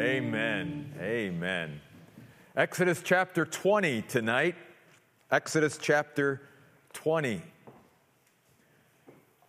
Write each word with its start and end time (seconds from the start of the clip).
Amen. 0.00 0.94
Amen. 0.98 1.78
Exodus 2.56 3.02
chapter 3.04 3.44
20 3.44 4.00
tonight. 4.00 4.54
Exodus 5.30 5.78
chapter 5.78 6.40
20. 6.94 7.42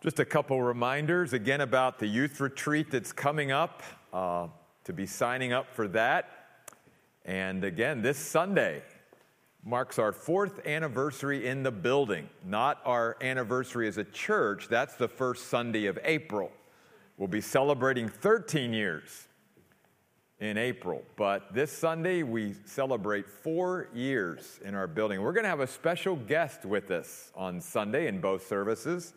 Just 0.02 0.20
a 0.20 0.26
couple 0.26 0.60
reminders 0.60 1.32
again 1.32 1.62
about 1.62 1.98
the 1.98 2.06
youth 2.06 2.38
retreat 2.38 2.90
that's 2.90 3.12
coming 3.12 3.50
up, 3.50 3.82
uh, 4.12 4.48
to 4.84 4.92
be 4.92 5.06
signing 5.06 5.54
up 5.54 5.74
for 5.74 5.88
that. 5.88 6.28
And 7.24 7.64
again, 7.64 8.02
this 8.02 8.18
Sunday 8.18 8.82
marks 9.64 9.98
our 9.98 10.12
fourth 10.12 10.66
anniversary 10.66 11.46
in 11.46 11.62
the 11.62 11.72
building, 11.72 12.28
not 12.44 12.78
our 12.84 13.16
anniversary 13.22 13.88
as 13.88 13.96
a 13.96 14.04
church. 14.04 14.68
That's 14.68 14.96
the 14.96 15.08
first 15.08 15.46
Sunday 15.46 15.86
of 15.86 15.98
April. 16.04 16.52
We'll 17.16 17.26
be 17.26 17.40
celebrating 17.40 18.10
13 18.10 18.74
years 18.74 19.28
in 20.42 20.58
April. 20.58 21.04
But 21.14 21.54
this 21.54 21.70
Sunday, 21.70 22.24
we 22.24 22.56
celebrate 22.64 23.28
four 23.28 23.88
years 23.94 24.58
in 24.64 24.74
our 24.74 24.88
building. 24.88 25.22
We're 25.22 25.32
going 25.32 25.44
to 25.44 25.48
have 25.48 25.60
a 25.60 25.68
special 25.68 26.16
guest 26.16 26.64
with 26.64 26.90
us 26.90 27.30
on 27.36 27.60
Sunday 27.60 28.08
in 28.08 28.20
both 28.20 28.44
services 28.48 29.14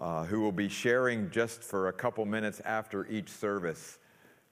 uh, 0.00 0.24
who 0.24 0.40
will 0.40 0.50
be 0.50 0.68
sharing 0.68 1.30
just 1.30 1.62
for 1.62 1.86
a 1.86 1.92
couple 1.92 2.24
minutes 2.24 2.60
after 2.64 3.06
each 3.06 3.28
service. 3.28 3.98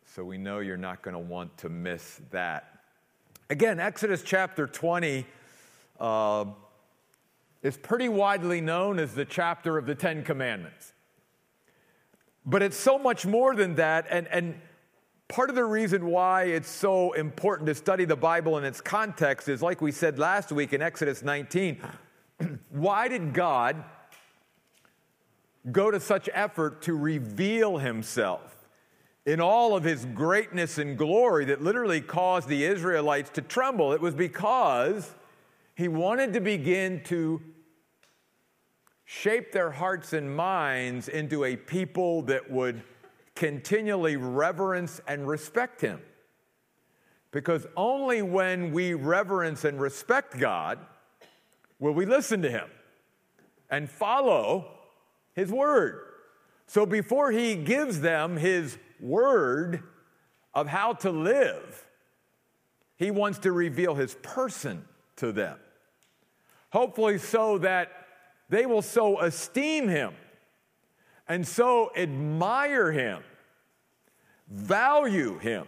So 0.05 0.23
we 0.23 0.39
know 0.39 0.61
you're 0.61 0.77
not 0.77 1.03
going 1.03 1.15
to 1.15 1.19
want 1.19 1.59
to 1.59 1.69
miss 1.69 2.21
that. 2.31 2.79
Again, 3.51 3.81
Exodus 3.81 4.23
chapter 4.23 4.69
20 4.69 5.27
uh, 5.99 6.45
is 7.65 7.77
pretty 7.77 8.09
widely 8.09 8.61
known 8.61 9.01
as 9.01 9.15
the 9.15 9.25
chapter 9.25 9.77
of 9.77 9.87
the 9.87 9.97
Ten 9.97 10.23
Commandments. 10.23 10.93
But 12.47 12.63
it's 12.63 12.77
so 12.77 13.01
much 13.01 13.27
more 13.27 13.57
than 13.57 13.75
that. 13.75 14.07
And, 14.09 14.29
and 14.29 14.61
part 15.29 15.51
of 15.51 15.57
the 15.57 15.65
reason 15.65 16.07
why 16.07 16.45
it's 16.45 16.69
so 16.69 17.13
important 17.13 17.67
to 17.67 17.75
study 17.75 18.05
the 18.05 18.17
Bible 18.17 18.59
in 18.59 18.65
its 18.65 18.81
context 18.81 19.49
is, 19.49 19.63
like 19.63 19.81
we 19.81 19.93
said 19.93 20.19
last 20.19 20.51
week 20.51 20.73
in 20.73 20.83
Exodus 20.83 21.23
19, 21.23 21.81
why 22.71 23.09
did 23.09 23.35
God 23.35 23.85
go 25.71 25.91
to 25.91 26.01
such 26.01 26.29
effort 26.33 26.83
to 26.83 26.95
reveal 26.95 27.79
himself 27.79 28.59
in 29.27 29.41
all 29.43 29.77
of 29.77 29.85
his 29.85 30.07
greatness 30.07 30.79
and 30.79 30.97
glory 30.97 31.45
that 31.45 31.61
literally 31.61 32.01
caused 32.01 32.49
the 32.49 32.65
Israelites 32.65 33.29
to 33.29 33.43
tremble. 33.43 33.93
It 33.93 34.01
was 34.01 34.15
because 34.15 35.15
he 35.75 35.87
wanted 35.87 36.33
to 36.33 36.41
begin 36.41 37.03
to 37.05 37.43
shape 39.05 39.53
their 39.53 39.71
hearts 39.71 40.15
and 40.15 40.35
minds 40.35 41.09
into 41.09 41.45
a 41.45 41.57
people 41.57 42.23
that 42.23 42.51
would 42.51 42.83
continually 43.39 44.17
reverence 44.17 45.01
and 45.07 45.27
respect 45.29 45.81
him. 45.81 46.01
Because 47.31 47.67
only 47.77 48.21
when 48.21 48.73
we 48.73 48.95
reverence 48.95 49.65
and 49.65 49.81
respect 49.81 50.37
God 50.39 50.81
will 51.79 51.93
we 51.93 52.05
listen 52.05 52.43
to 52.43 52.51
him 52.51 52.69
and 53.71 53.89
follow 53.89 54.67
his 55.35 55.53
word. 55.53 56.01
So 56.67 56.85
before 56.85 57.31
he 57.31 57.55
gives 57.55 58.01
them 58.01 58.37
his 58.37 58.77
word 58.99 59.85
of 60.53 60.67
how 60.67 60.95
to 60.95 61.11
live, 61.11 61.87
he 62.97 63.13
wants 63.13 63.39
to 63.41 63.53
reveal 63.53 63.95
his 63.95 64.17
person 64.17 64.85
to 65.17 65.31
them. 65.31 65.59
Hopefully, 66.71 67.19
so 67.19 67.59
that 67.59 67.93
they 68.49 68.67
will 68.67 68.83
so 68.83 69.21
esteem 69.21 69.87
him 69.87 70.15
and 71.29 71.47
so 71.47 71.93
admire 71.95 72.91
him, 72.91 73.23
value 74.51 75.39
him, 75.39 75.67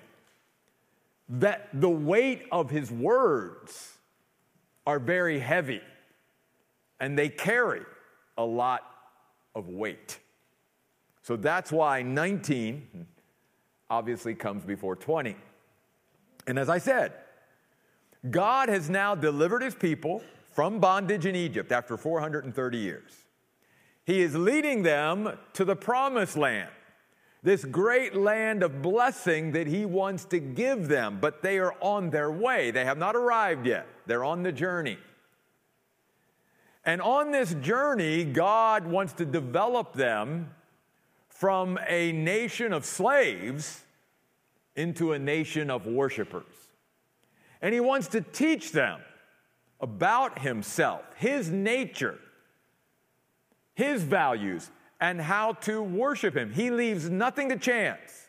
that 1.28 1.68
the 1.72 1.88
weight 1.88 2.42
of 2.50 2.70
his 2.70 2.90
words 2.90 3.98
are 4.86 4.98
very 4.98 5.38
heavy 5.38 5.80
and 6.98 7.18
they 7.18 7.28
carry 7.28 7.82
a 8.36 8.44
lot 8.44 8.82
of 9.54 9.69
weight. 9.69 10.19
So 11.22 11.36
that's 11.36 11.70
why 11.70 12.02
19 12.02 13.06
obviously 13.88 14.34
comes 14.34 14.64
before 14.64 14.96
20. 14.96 15.36
And 16.46 16.58
as 16.58 16.69
I 16.69 16.78
said, 16.78 17.12
God 18.30 18.69
has 18.69 18.90
now 18.90 19.14
delivered 19.14 19.62
his 19.62 19.74
people 19.74 20.22
from 20.52 20.80
bondage 20.80 21.26
in 21.26 21.36
Egypt 21.36 21.72
after 21.72 21.96
430 21.96 22.78
years. 22.78 23.12
He 24.04 24.22
is 24.22 24.34
leading 24.34 24.82
them 24.82 25.38
to 25.52 25.64
the 25.64 25.76
promised 25.76 26.36
land, 26.36 26.70
this 27.42 27.64
great 27.64 28.14
land 28.14 28.62
of 28.62 28.82
blessing 28.82 29.52
that 29.52 29.66
he 29.66 29.86
wants 29.86 30.24
to 30.26 30.38
give 30.38 30.88
them, 30.88 31.18
but 31.20 31.42
they 31.42 31.58
are 31.58 31.74
on 31.80 32.10
their 32.10 32.30
way. 32.30 32.70
They 32.70 32.84
have 32.84 32.98
not 32.98 33.16
arrived 33.16 33.66
yet, 33.66 33.86
they're 34.06 34.24
on 34.24 34.42
the 34.42 34.52
journey. 34.52 34.98
And 36.84 37.02
on 37.02 37.30
this 37.30 37.54
journey, 37.54 38.24
God 38.24 38.86
wants 38.86 39.12
to 39.14 39.26
develop 39.26 39.92
them 39.92 40.50
from 41.28 41.78
a 41.88 42.12
nation 42.12 42.72
of 42.72 42.84
slaves 42.84 43.82
into 44.76 45.12
a 45.12 45.18
nation 45.18 45.70
of 45.70 45.86
worshipers. 45.86 46.44
And 47.60 47.74
He 47.74 47.80
wants 47.80 48.08
to 48.08 48.20
teach 48.20 48.72
them 48.72 49.00
about 49.80 50.38
Himself, 50.40 51.02
His 51.16 51.50
nature, 51.50 52.18
His 53.74 54.02
values, 54.02 54.70
and 55.00 55.21
how 55.21 55.53
to 55.53 55.83
worship 55.83 56.37
Him. 56.37 56.53
He 56.53 56.71
leaves 56.71 57.09
nothing 57.09 57.49
to 57.49 57.56
chance. 57.56 58.28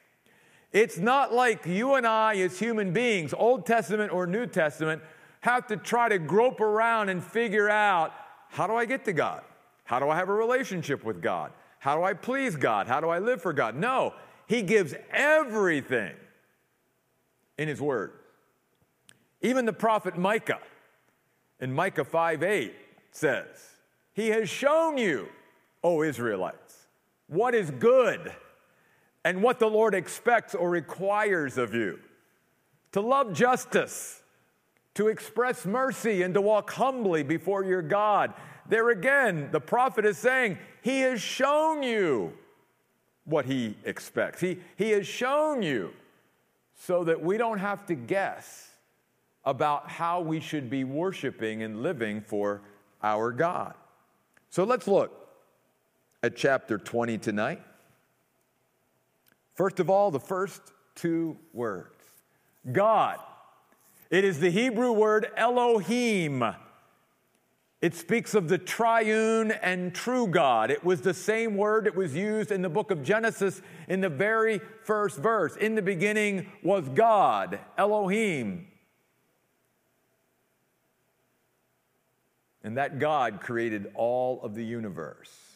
It's 0.72 0.98
not 0.98 1.34
like 1.34 1.66
you 1.66 1.96
and 1.96 2.08
I, 2.08 2.38
as 2.38 2.58
human 2.58 2.94
beings, 2.94 3.34
Old 3.34 3.66
Testament 3.66 4.12
or 4.14 4.26
New 4.26 4.46
Testament, 4.46 5.02
have 5.42 5.68
to 5.68 5.78
try 5.78 6.08
to 6.08 6.18
grope 6.18 6.62
around 6.62 7.10
and 7.10 7.22
figure 7.22 7.70
out 7.70 8.14
how 8.50 8.68
do 8.68 8.76
I 8.76 8.86
get 8.86 9.06
to 9.06 9.14
God? 9.14 9.44
How 9.84 10.00
do 10.00 10.10
I 10.10 10.16
have 10.16 10.30
a 10.30 10.34
relationship 10.34 11.04
with 11.04 11.22
God? 11.22 11.52
How 11.80 11.98
do 11.98 12.04
I 12.04 12.14
please 12.14 12.56
God? 12.56 12.88
How 12.88 13.02
do 13.02 13.10
I 13.10 13.20
live 13.20 13.42
for 13.42 13.52
God? 13.54 13.76
No, 13.76 14.14
He 14.46 14.62
gives 14.62 14.94
everything 15.12 16.14
in 17.58 17.68
His 17.68 17.82
Word. 17.82 18.14
Even 19.42 19.66
the 19.66 19.74
prophet 19.74 20.18
Micah 20.18 20.60
in 21.60 21.74
Micah 21.74 22.06
5 22.06 22.44
8 22.44 22.74
says, 23.12 23.48
He 24.14 24.30
has 24.30 24.50
shown 24.50 24.98
you, 24.98 25.28
O 25.84 26.04
Israelites, 26.04 26.88
what 27.28 27.56
is 27.56 27.72
good 27.72 28.32
and 29.24 29.42
what 29.42 29.60
the 29.60 29.70
Lord 29.70 29.94
expects 29.94 30.56
or 30.56 30.70
requires 30.70 31.58
of 31.58 31.74
you 31.74 32.00
to 32.92 33.02
love 33.02 33.34
justice 33.34 34.22
to 34.96 35.08
express 35.08 35.66
mercy 35.66 36.22
and 36.22 36.34
to 36.34 36.42
walk 36.42 36.72
humbly 36.72 37.24
before 37.24 37.64
your 37.64 37.82
God. 37.82 38.34
There 38.68 38.90
again, 38.90 39.50
the 39.52 39.60
prophet 39.60 40.06
is 40.06 40.18
saying, 40.18 40.58
He 40.82 41.02
has 41.02 41.22
shown 41.22 41.84
you 41.84 42.34
what 43.26 43.46
He 43.46 43.78
expects. 43.86 44.42
He, 44.42 44.60
he 44.76 44.92
has 44.92 45.08
shown 45.08 45.62
you 45.62 45.92
so 46.76 47.04
that 47.04 47.22
we 47.22 47.38
don't 47.38 47.60
have 47.60 47.86
to 47.86 47.96
guess 47.96 48.70
about 49.46 49.90
how 49.90 50.22
we 50.22 50.40
should 50.40 50.70
be 50.70 50.84
worshiping 50.84 51.64
and 51.64 51.82
living 51.82 52.22
for 52.22 52.62
our 53.02 53.32
God. 53.32 53.74
So 54.50 54.64
let's 54.64 54.88
look 54.88 55.21
at 56.24 56.36
chapter 56.36 56.78
20 56.78 57.18
tonight. 57.18 57.62
First 59.54 59.80
of 59.80 59.90
all, 59.90 60.12
the 60.12 60.20
first 60.20 60.62
two 60.96 61.38
words 61.54 62.04
God 62.72 63.20
it 64.12 64.26
is 64.26 64.42
the 64.42 64.52
Hebrew 64.52 64.92
word 64.92 65.32
Elohim. 65.38 66.44
It 67.82 67.96
speaks 67.96 68.36
of 68.36 68.50
the 68.50 68.58
triune 68.58 69.52
and 69.52 69.96
true 69.96 70.28
God. 70.28 70.70
It 70.70 70.84
was 70.84 71.00
the 71.00 71.14
same 71.14 71.56
word 71.56 71.86
that 71.86 71.96
was 71.96 72.14
used 72.14 72.52
in 72.52 72.62
the 72.62 72.70
book 72.70 72.92
of 72.92 73.04
Genesis 73.04 73.62
in 73.88 74.02
the 74.02 74.10
very 74.10 74.60
first 74.84 75.18
verse. 75.18 75.56
In 75.56 75.76
the 75.76 75.82
beginning 75.82 76.52
was 76.62 76.90
God, 76.90 77.60
Elohim. 77.78 78.68
And 82.64 82.78
that 82.78 83.00
God 83.00 83.40
created 83.40 83.92
all 83.96 84.42
of 84.44 84.56
the 84.56 84.64
universe. 84.64 85.51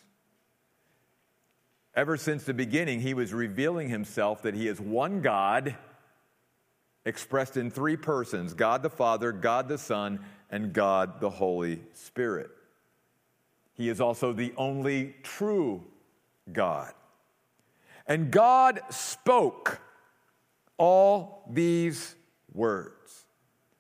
Ever 1.96 2.18
since 2.18 2.44
the 2.44 2.54
beginning, 2.54 3.00
he 3.00 3.14
was 3.14 3.34
revealing 3.34 3.90
himself 3.90 4.42
that 4.42 4.54
he 4.54 4.68
is 4.68 4.82
one 4.82 5.22
God 5.22 5.76
expressed 7.06 7.56
in 7.56 7.72
three 7.72 7.96
persons 7.96 8.54
God 8.54 8.84
the 8.84 8.90
Father, 8.90 9.32
God 9.32 9.70
the 9.70 9.78
Son, 9.78 10.20
and 10.50 10.74
God 10.74 11.22
the 11.22 11.30
Holy 11.30 11.82
Spirit. 11.94 12.50
He 13.74 13.90
is 13.90 14.02
also 14.02 14.34
the 14.34 14.54
only 14.58 15.16
true 15.24 15.84
God. 16.52 16.94
And 18.08 18.32
God 18.32 18.82
spoke 18.90 19.80
all 20.78 21.44
these 21.52 22.16
words. 22.54 23.26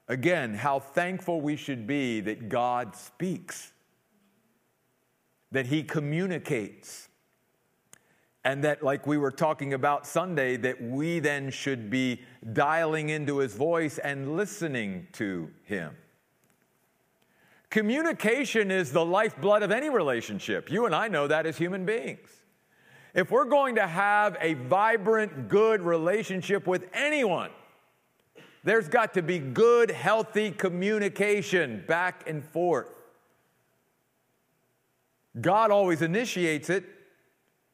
Again, 0.07 0.53
how 0.53 0.79
thankful 0.79 1.41
we 1.41 1.55
should 1.55 1.87
be 1.87 2.21
that 2.21 2.49
God 2.49 2.95
speaks, 2.95 3.71
that 5.51 5.67
He 5.67 5.83
communicates. 5.83 7.09
And 8.45 8.63
that, 8.63 8.83
like 8.83 9.07
we 9.07 9.17
were 9.17 9.31
talking 9.31 9.73
about 9.73 10.05
Sunday, 10.05 10.55
that 10.57 10.79
we 10.79 11.19
then 11.19 11.49
should 11.49 11.89
be 11.89 12.21
dialing 12.53 13.09
into 13.09 13.39
his 13.39 13.55
voice 13.55 13.97
and 13.97 14.37
listening 14.37 15.07
to 15.13 15.49
him. 15.63 15.95
Communication 17.71 18.69
is 18.69 18.91
the 18.91 19.03
lifeblood 19.03 19.63
of 19.63 19.71
any 19.71 19.89
relationship. 19.89 20.71
You 20.71 20.85
and 20.85 20.93
I 20.93 21.07
know 21.07 21.27
that 21.27 21.47
as 21.47 21.57
human 21.57 21.85
beings. 21.85 22.29
If 23.15 23.31
we're 23.31 23.45
going 23.45 23.75
to 23.75 23.87
have 23.87 24.37
a 24.39 24.53
vibrant, 24.53 25.47
good 25.49 25.81
relationship 25.81 26.67
with 26.67 26.87
anyone, 26.93 27.49
there's 28.63 28.87
got 28.87 29.15
to 29.15 29.23
be 29.23 29.39
good, 29.39 29.89
healthy 29.89 30.51
communication 30.51 31.83
back 31.87 32.29
and 32.29 32.45
forth. 32.45 32.91
God 35.41 35.71
always 35.71 36.01
initiates 36.03 36.69
it, 36.69 36.85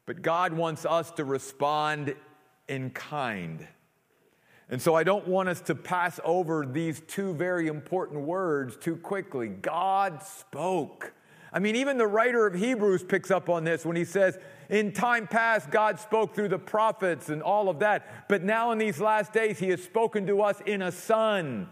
but 0.05 0.21
God 0.21 0.53
wants 0.53 0.85
us 0.85 1.11
to 1.11 1.25
respond 1.25 2.15
in 2.67 2.89
kind. 2.91 3.67
And 4.69 4.81
so 4.81 4.95
I 4.95 5.03
don't 5.03 5.27
want 5.27 5.49
us 5.49 5.61
to 5.61 5.75
pass 5.75 6.19
over 6.23 6.65
these 6.65 7.01
two 7.07 7.33
very 7.33 7.67
important 7.67 8.21
words 8.21 8.77
too 8.77 8.95
quickly. 8.95 9.49
God 9.49 10.23
spoke. 10.23 11.13
I 11.53 11.59
mean, 11.59 11.75
even 11.75 11.97
the 11.97 12.07
writer 12.07 12.47
of 12.47 12.53
Hebrews 12.53 13.03
picks 13.03 13.29
up 13.29 13.49
on 13.49 13.65
this 13.65 13.85
when 13.85 13.97
he 13.97 14.05
says, 14.05 14.37
in 14.71 14.93
time 14.93 15.27
past, 15.27 15.69
God 15.69 15.99
spoke 15.99 16.33
through 16.33 16.47
the 16.47 16.57
prophets 16.57 17.27
and 17.27 17.43
all 17.43 17.67
of 17.67 17.79
that. 17.79 18.29
But 18.29 18.41
now, 18.41 18.71
in 18.71 18.77
these 18.77 19.01
last 19.01 19.33
days, 19.33 19.59
He 19.59 19.67
has 19.67 19.83
spoken 19.83 20.25
to 20.27 20.41
us 20.41 20.61
in 20.65 20.81
a 20.81 20.93
Son, 20.93 21.67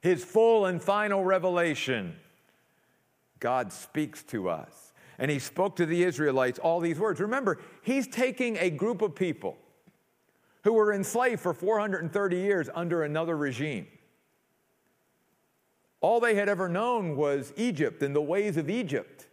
His 0.00 0.24
full 0.24 0.64
and 0.64 0.82
final 0.82 1.22
revelation. 1.22 2.16
God 3.40 3.74
speaks 3.74 4.22
to 4.24 4.48
us. 4.48 4.91
And 5.22 5.30
He 5.30 5.38
spoke 5.38 5.76
to 5.76 5.86
the 5.86 6.02
Israelites 6.02 6.58
all 6.58 6.80
these 6.80 6.98
words. 6.98 7.20
Remember, 7.20 7.60
He's 7.82 8.08
taking 8.08 8.56
a 8.56 8.70
group 8.70 9.02
of 9.02 9.14
people 9.14 9.56
who 10.64 10.72
were 10.72 10.92
enslaved 10.92 11.40
for 11.40 11.54
430 11.54 12.36
years 12.36 12.68
under 12.74 13.04
another 13.04 13.36
regime. 13.36 13.86
All 16.00 16.18
they 16.18 16.34
had 16.34 16.48
ever 16.48 16.68
known 16.68 17.16
was 17.16 17.52
Egypt 17.56 18.02
and 18.02 18.16
the 18.16 18.20
ways 18.20 18.56
of 18.56 18.68
Egypt 18.68 19.28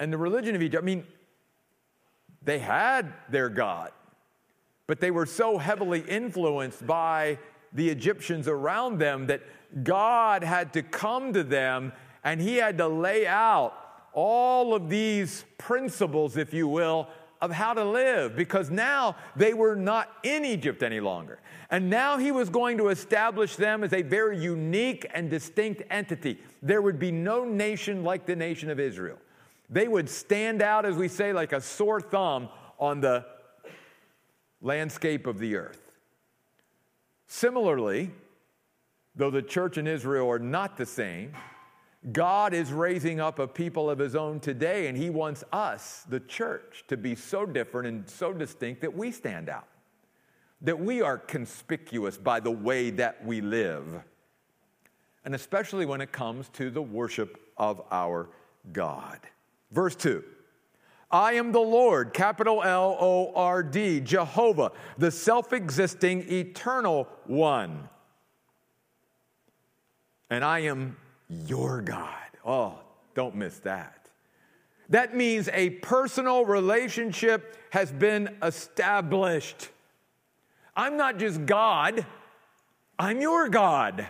and 0.00 0.12
the 0.12 0.18
religion 0.18 0.56
of 0.56 0.62
Egypt. 0.62 0.82
I 0.82 0.84
mean, 0.84 1.06
they 2.42 2.58
had 2.58 3.12
their 3.28 3.48
God, 3.48 3.92
but 4.88 4.98
they 4.98 5.12
were 5.12 5.26
so 5.26 5.56
heavily 5.56 6.00
influenced 6.00 6.84
by 6.84 7.38
the 7.72 7.90
Egyptians 7.90 8.48
around 8.48 8.98
them 8.98 9.28
that 9.28 9.42
God 9.84 10.42
had 10.42 10.72
to 10.72 10.82
come 10.82 11.32
to 11.32 11.44
them 11.44 11.92
and 12.24 12.40
He 12.40 12.56
had 12.56 12.76
to 12.78 12.88
lay 12.88 13.24
out 13.24 13.83
all 14.14 14.74
of 14.74 14.88
these 14.88 15.44
principles, 15.58 16.36
if 16.36 16.54
you 16.54 16.66
will, 16.66 17.08
of 17.40 17.50
how 17.50 17.74
to 17.74 17.84
live 17.84 18.34
because 18.34 18.70
now 18.70 19.16
they 19.36 19.52
were 19.52 19.76
not 19.76 20.10
in 20.22 20.44
Egypt 20.44 20.82
any 20.82 21.00
longer. 21.00 21.40
And 21.70 21.90
now 21.90 22.16
he 22.16 22.32
was 22.32 22.48
going 22.48 22.78
to 22.78 22.88
establish 22.88 23.56
them 23.56 23.84
as 23.84 23.92
a 23.92 24.00
very 24.00 24.38
unique 24.38 25.06
and 25.12 25.28
distinct 25.28 25.82
entity. 25.90 26.38
There 26.62 26.80
would 26.80 26.98
be 26.98 27.12
no 27.12 27.44
nation 27.44 28.02
like 28.02 28.24
the 28.24 28.36
nation 28.36 28.70
of 28.70 28.80
Israel. 28.80 29.18
They 29.68 29.88
would 29.88 30.08
stand 30.08 30.62
out, 30.62 30.86
as 30.86 30.96
we 30.96 31.08
say, 31.08 31.32
like 31.32 31.52
a 31.52 31.60
sore 31.60 32.00
thumb 32.00 32.48
on 32.78 33.00
the 33.00 33.26
landscape 34.62 35.26
of 35.26 35.38
the 35.38 35.56
earth. 35.56 35.92
Similarly, 37.26 38.10
though 39.16 39.30
the 39.30 39.42
church 39.42 39.76
in 39.76 39.86
Israel 39.86 40.30
are 40.30 40.38
not 40.38 40.76
the 40.76 40.86
same, 40.86 41.34
God 42.12 42.52
is 42.52 42.70
raising 42.70 43.18
up 43.18 43.38
a 43.38 43.46
people 43.46 43.88
of 43.88 43.98
his 43.98 44.14
own 44.14 44.38
today, 44.38 44.88
and 44.88 44.98
he 44.98 45.08
wants 45.08 45.42
us, 45.52 46.04
the 46.08 46.20
church, 46.20 46.84
to 46.88 46.96
be 46.96 47.14
so 47.14 47.46
different 47.46 47.88
and 47.88 48.08
so 48.08 48.32
distinct 48.32 48.82
that 48.82 48.94
we 48.94 49.10
stand 49.10 49.48
out, 49.48 49.66
that 50.60 50.78
we 50.78 51.00
are 51.00 51.16
conspicuous 51.16 52.18
by 52.18 52.40
the 52.40 52.50
way 52.50 52.90
that 52.90 53.24
we 53.24 53.40
live, 53.40 54.02
and 55.24 55.34
especially 55.34 55.86
when 55.86 56.02
it 56.02 56.12
comes 56.12 56.50
to 56.50 56.70
the 56.70 56.82
worship 56.82 57.40
of 57.56 57.80
our 57.90 58.28
God. 58.72 59.20
Verse 59.70 59.96
2 59.96 60.22
I 61.10 61.34
am 61.34 61.52
the 61.52 61.60
Lord, 61.60 62.12
capital 62.12 62.62
L 62.62 62.98
O 63.00 63.32
R 63.34 63.62
D, 63.62 64.00
Jehovah, 64.00 64.72
the 64.98 65.10
self 65.10 65.54
existing, 65.54 66.30
eternal 66.30 67.08
one. 67.24 67.88
And 70.28 70.44
I 70.44 70.60
am 70.60 70.96
your 71.28 71.80
God. 71.80 72.10
Oh, 72.44 72.78
don't 73.14 73.34
miss 73.34 73.58
that. 73.60 74.08
That 74.90 75.16
means 75.16 75.48
a 75.52 75.70
personal 75.70 76.44
relationship 76.44 77.56
has 77.70 77.90
been 77.90 78.36
established. 78.42 79.70
I'm 80.76 80.96
not 80.96 81.18
just 81.18 81.46
God, 81.46 82.04
I'm 82.98 83.20
your 83.20 83.48
God. 83.48 84.06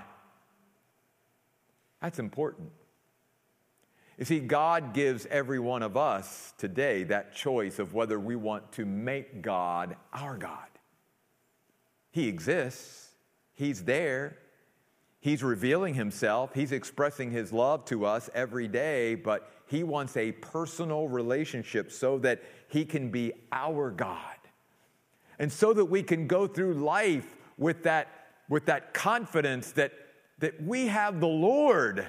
That's 2.02 2.18
important. 2.18 2.70
You 4.18 4.24
see, 4.24 4.40
God 4.40 4.94
gives 4.94 5.26
every 5.26 5.58
one 5.58 5.82
of 5.82 5.96
us 5.96 6.52
today 6.58 7.02
that 7.04 7.34
choice 7.34 7.78
of 7.78 7.94
whether 7.94 8.20
we 8.20 8.36
want 8.36 8.70
to 8.72 8.84
make 8.84 9.42
God 9.42 9.96
our 10.12 10.36
God. 10.36 10.68
He 12.12 12.28
exists, 12.28 13.08
He's 13.54 13.82
there, 13.84 14.38
He's 15.24 15.42
revealing 15.42 15.94
Himself, 15.94 16.52
He's 16.52 16.70
expressing 16.70 17.30
His 17.30 17.50
love 17.50 17.86
to 17.86 18.04
us 18.04 18.28
every 18.34 18.68
day, 18.68 19.14
but 19.14 19.50
He 19.66 19.82
wants 19.82 20.18
a 20.18 20.32
personal 20.32 21.08
relationship 21.08 21.90
so 21.90 22.18
that 22.18 22.42
He 22.68 22.84
can 22.84 23.08
be 23.08 23.32
our 23.50 23.90
God. 23.90 24.36
And 25.38 25.50
so 25.50 25.72
that 25.72 25.86
we 25.86 26.02
can 26.02 26.26
go 26.26 26.46
through 26.46 26.74
life 26.74 27.38
with 27.56 27.84
that, 27.84 28.26
with 28.50 28.66
that 28.66 28.92
confidence 28.92 29.72
that, 29.72 29.92
that 30.40 30.62
we 30.62 30.88
have 30.88 31.20
the 31.20 31.26
Lord 31.26 32.06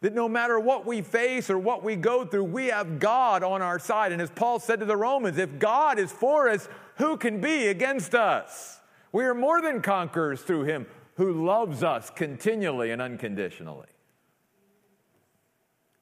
that 0.00 0.14
no 0.14 0.28
matter 0.28 0.60
what 0.60 0.86
we 0.86 1.02
face 1.02 1.50
or 1.50 1.58
what 1.58 1.82
we 1.82 1.96
go 1.96 2.24
through, 2.24 2.44
we 2.44 2.66
have 2.66 3.00
God 3.00 3.42
on 3.42 3.62
our 3.62 3.80
side. 3.80 4.12
And 4.12 4.22
as 4.22 4.30
Paul 4.30 4.60
said 4.60 4.78
to 4.78 4.86
the 4.86 4.96
Romans, 4.96 5.38
if 5.38 5.58
God 5.58 5.98
is 5.98 6.12
for 6.12 6.48
us, 6.48 6.68
who 6.98 7.16
can 7.16 7.40
be 7.40 7.66
against 7.66 8.14
us? 8.14 8.78
We 9.10 9.24
are 9.24 9.34
more 9.34 9.60
than 9.60 9.82
conquerors 9.82 10.42
through 10.42 10.64
him 10.64 10.86
who 11.14 11.44
loves 11.44 11.82
us 11.82 12.10
continually 12.10 12.90
and 12.90 13.00
unconditionally. 13.00 13.88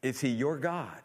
Is 0.03 0.21
he 0.21 0.29
your 0.29 0.59
God? 0.59 1.01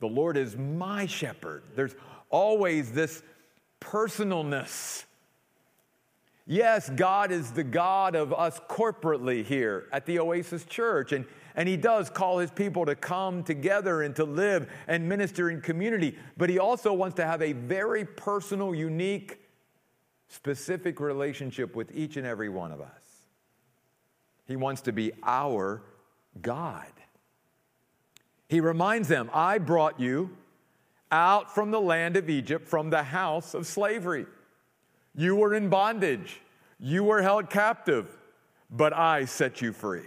The 0.00 0.06
Lord 0.06 0.36
is 0.36 0.56
my 0.56 1.06
shepherd. 1.06 1.62
There's 1.76 1.94
always 2.30 2.92
this 2.92 3.22
personalness. 3.80 5.04
Yes, 6.46 6.90
God 6.90 7.30
is 7.30 7.52
the 7.52 7.62
God 7.62 8.16
of 8.16 8.32
us 8.32 8.60
corporately 8.68 9.44
here 9.44 9.88
at 9.92 10.06
the 10.06 10.18
Oasis 10.18 10.64
Church, 10.64 11.12
and 11.12 11.26
and 11.54 11.68
he 11.68 11.76
does 11.76 12.10
call 12.10 12.38
his 12.38 12.50
people 12.50 12.86
to 12.86 12.94
come 12.94 13.42
together 13.42 14.02
and 14.02 14.14
to 14.16 14.24
live 14.24 14.68
and 14.86 15.08
minister 15.08 15.50
in 15.50 15.60
community. 15.60 16.16
But 16.36 16.50
he 16.50 16.58
also 16.58 16.92
wants 16.92 17.16
to 17.16 17.26
have 17.26 17.42
a 17.42 17.52
very 17.52 18.04
personal, 18.04 18.74
unique, 18.74 19.39
specific 20.30 21.00
relationship 21.00 21.74
with 21.74 21.94
each 21.94 22.16
and 22.16 22.26
every 22.26 22.48
one 22.48 22.70
of 22.70 22.80
us. 22.80 22.88
He 24.46 24.56
wants 24.56 24.80
to 24.82 24.92
be 24.92 25.12
our 25.24 25.82
God. 26.40 26.86
He 28.48 28.60
reminds 28.60 29.08
them, 29.08 29.28
I 29.34 29.58
brought 29.58 30.00
you 30.00 30.30
out 31.12 31.52
from 31.54 31.72
the 31.72 31.80
land 31.80 32.16
of 32.16 32.30
Egypt, 32.30 32.68
from 32.68 32.90
the 32.90 33.02
house 33.02 33.54
of 33.54 33.66
slavery. 33.66 34.26
You 35.16 35.34
were 35.34 35.54
in 35.54 35.68
bondage, 35.68 36.40
you 36.78 37.02
were 37.02 37.22
held 37.22 37.50
captive, 37.50 38.16
but 38.70 38.92
I 38.92 39.24
set 39.24 39.60
you 39.60 39.72
free. 39.72 40.06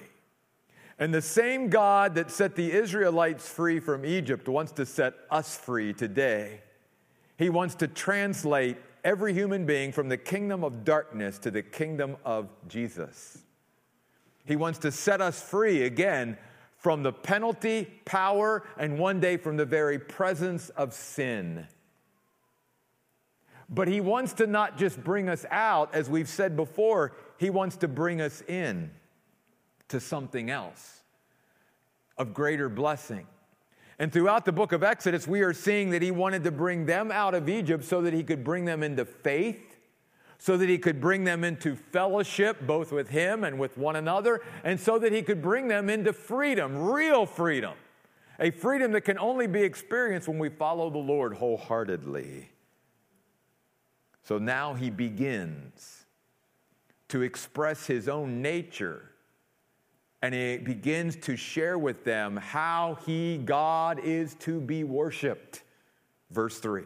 And 1.00 1.13
the 1.13 1.22
same 1.22 1.70
God 1.70 2.15
that 2.15 2.32
set 2.32 2.56
the 2.56 2.72
Israelites 2.72 3.48
free 3.48 3.80
from 3.82 4.06
Egypt 4.06 4.48
wants 4.48 4.72
to 4.74 4.86
set 4.86 5.15
us 5.30 5.58
free 5.58 5.92
today. 5.92 6.62
He 7.38 7.50
wants 7.50 7.75
to 7.75 7.88
translate 7.88 8.77
every 9.04 9.34
human 9.34 9.66
being 9.66 9.92
from 9.92 10.10
the 10.10 10.18
kingdom 10.18 10.64
of 10.64 10.84
darkness 10.84 11.38
to 11.40 11.52
the 11.52 11.62
kingdom 11.62 12.16
of 12.24 12.50
Jesus. 12.68 13.40
He 14.46 14.56
wants 14.56 14.80
to 14.80 14.92
set 14.92 15.22
us 15.22 15.42
free 15.42 15.84
again 15.84 16.38
from 16.78 17.04
the 17.04 17.14
penalty, 17.14 17.88
power, 18.06 18.64
and 18.78 19.00
one 19.00 19.20
day 19.20 19.38
from 19.38 19.56
the 19.56 19.66
very 19.66 19.98
presence 19.98 20.70
of 20.70 20.94
sin. 20.94 21.66
But 23.70 23.88
he 23.88 24.02
wants 24.02 24.34
to 24.34 24.48
not 24.48 24.78
just 24.78 25.02
bring 25.02 25.30
us 25.30 25.46
out, 25.50 25.96
as 25.96 26.10
we've 26.10 26.28
said 26.28 26.58
before, 26.58 27.14
he 27.38 27.50
wants 27.50 27.78
to 27.78 27.88
bring 27.88 28.20
us 28.20 28.42
in 28.42 28.92
to 29.88 30.00
something 30.00 30.50
else 30.50 31.04
of 32.18 32.34
greater 32.34 32.68
blessing. 32.70 33.28
And 34.00 34.12
throughout 34.12 34.46
the 34.46 34.52
book 34.52 34.72
of 34.72 34.84
Exodus, 34.84 35.28
we 35.28 35.42
are 35.42 35.54
seeing 35.54 35.92
that 35.92 36.02
he 36.02 36.12
wanted 36.12 36.44
to 36.46 36.52
bring 36.52 36.86
them 36.86 37.12
out 37.12 37.36
of 37.36 37.48
Egypt 37.48 37.84
so 37.84 38.02
that 38.02 38.14
he 38.14 38.24
could 38.24 38.44
bring 38.44 38.66
them 38.66 38.82
into 38.84 39.06
faith, 39.06 39.78
so 40.40 40.58
that 40.58 40.68
he 40.68 40.78
could 40.78 41.00
bring 41.00 41.24
them 41.24 41.44
into 41.44 41.76
fellowship, 41.76 42.66
both 42.66 42.92
with 42.92 43.10
him 43.10 43.44
and 43.44 43.60
with 43.60 43.78
one 43.78 43.96
another, 43.96 44.42
and 44.64 44.80
so 44.80 44.98
that 45.00 45.12
he 45.12 45.22
could 45.22 45.42
bring 45.42 45.68
them 45.68 45.90
into 45.90 46.12
freedom, 46.12 46.78
real 46.78 47.26
freedom. 47.26 47.76
a 48.40 48.52
freedom 48.52 48.92
that 48.92 49.02
can 49.02 49.18
only 49.20 49.48
be 49.48 49.62
experienced 49.62 50.28
when 50.28 50.40
we 50.40 50.50
follow 50.50 50.90
the 50.90 50.98
Lord 50.98 51.36
wholeheartedly. 51.36 52.50
So 54.24 54.38
now 54.38 54.74
he 54.74 54.90
begins 54.90 56.06
to 57.10 57.22
express 57.22 57.88
his 57.88 58.10
own 58.10 58.42
nature 58.42 59.12
and 60.24 60.34
he 60.34 60.58
begins 60.58 61.18
to 61.18 61.36
share 61.36 61.77
with 61.77 62.06
them 62.06 62.38
how 62.38 62.98
he, 63.06 63.38
God, 63.38 64.00
is 64.00 64.36
to 64.36 64.62
be 64.62 64.86
worshiped. 64.86 65.63
Verse 66.32 66.60
3 66.60 66.84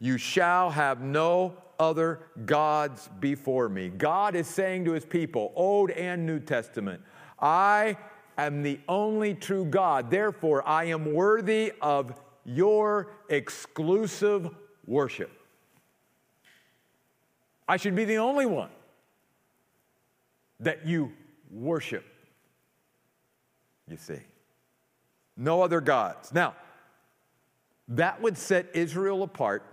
You 0.00 0.16
shall 0.16 0.70
have 0.70 1.02
no 1.02 1.54
other 1.78 2.20
gods 2.46 3.10
before 3.20 3.68
me. 3.68 3.90
God 3.90 4.34
is 4.34 4.46
saying 4.46 4.86
to 4.86 4.92
his 4.92 5.04
people, 5.04 5.52
Old 5.54 5.90
and 5.90 6.24
New 6.24 6.40
Testament, 6.40 7.02
I 7.38 7.98
am 8.38 8.62
the 8.62 8.80
only 8.88 9.34
true 9.34 9.66
God. 9.66 10.10
Therefore, 10.10 10.66
I 10.66 10.84
am 10.84 11.12
worthy 11.12 11.74
of 11.82 12.18
your 12.46 13.12
exclusive 13.28 14.48
worship. 14.86 15.30
I 17.68 17.76
should 17.76 17.94
be 17.94 18.06
the 18.06 18.16
only 18.16 18.46
one 18.46 18.70
that 20.58 20.86
you 20.86 21.12
worship 21.50 22.09
you 23.90 23.96
see. 23.96 24.20
No 25.36 25.62
other 25.62 25.80
gods. 25.80 26.32
Now, 26.32 26.54
that 27.88 28.20
would 28.22 28.38
set 28.38 28.66
Israel 28.74 29.22
apart 29.22 29.64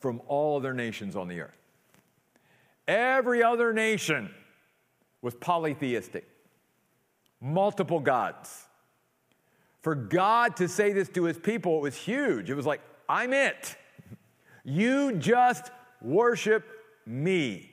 from 0.00 0.20
all 0.26 0.56
other 0.56 0.74
nations 0.74 1.16
on 1.16 1.28
the 1.28 1.40
earth. 1.40 1.56
Every 2.88 3.42
other 3.42 3.72
nation 3.72 4.30
was 5.22 5.34
polytheistic, 5.34 6.26
multiple 7.40 8.00
gods. 8.00 8.66
For 9.82 9.94
God 9.94 10.56
to 10.56 10.68
say 10.68 10.92
this 10.92 11.08
to 11.10 11.24
his 11.24 11.38
people, 11.38 11.78
it 11.78 11.82
was 11.82 11.96
huge. 11.96 12.50
It 12.50 12.54
was 12.54 12.66
like, 12.66 12.80
I'm 13.08 13.32
it. 13.32 13.76
You 14.64 15.12
just 15.16 15.70
worship 16.02 16.66
me. 17.06 17.70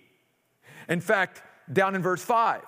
In 0.88 1.02
fact, 1.02 1.42
down 1.72 1.96
in 1.96 2.02
verse 2.02 2.22
5, 2.22 2.62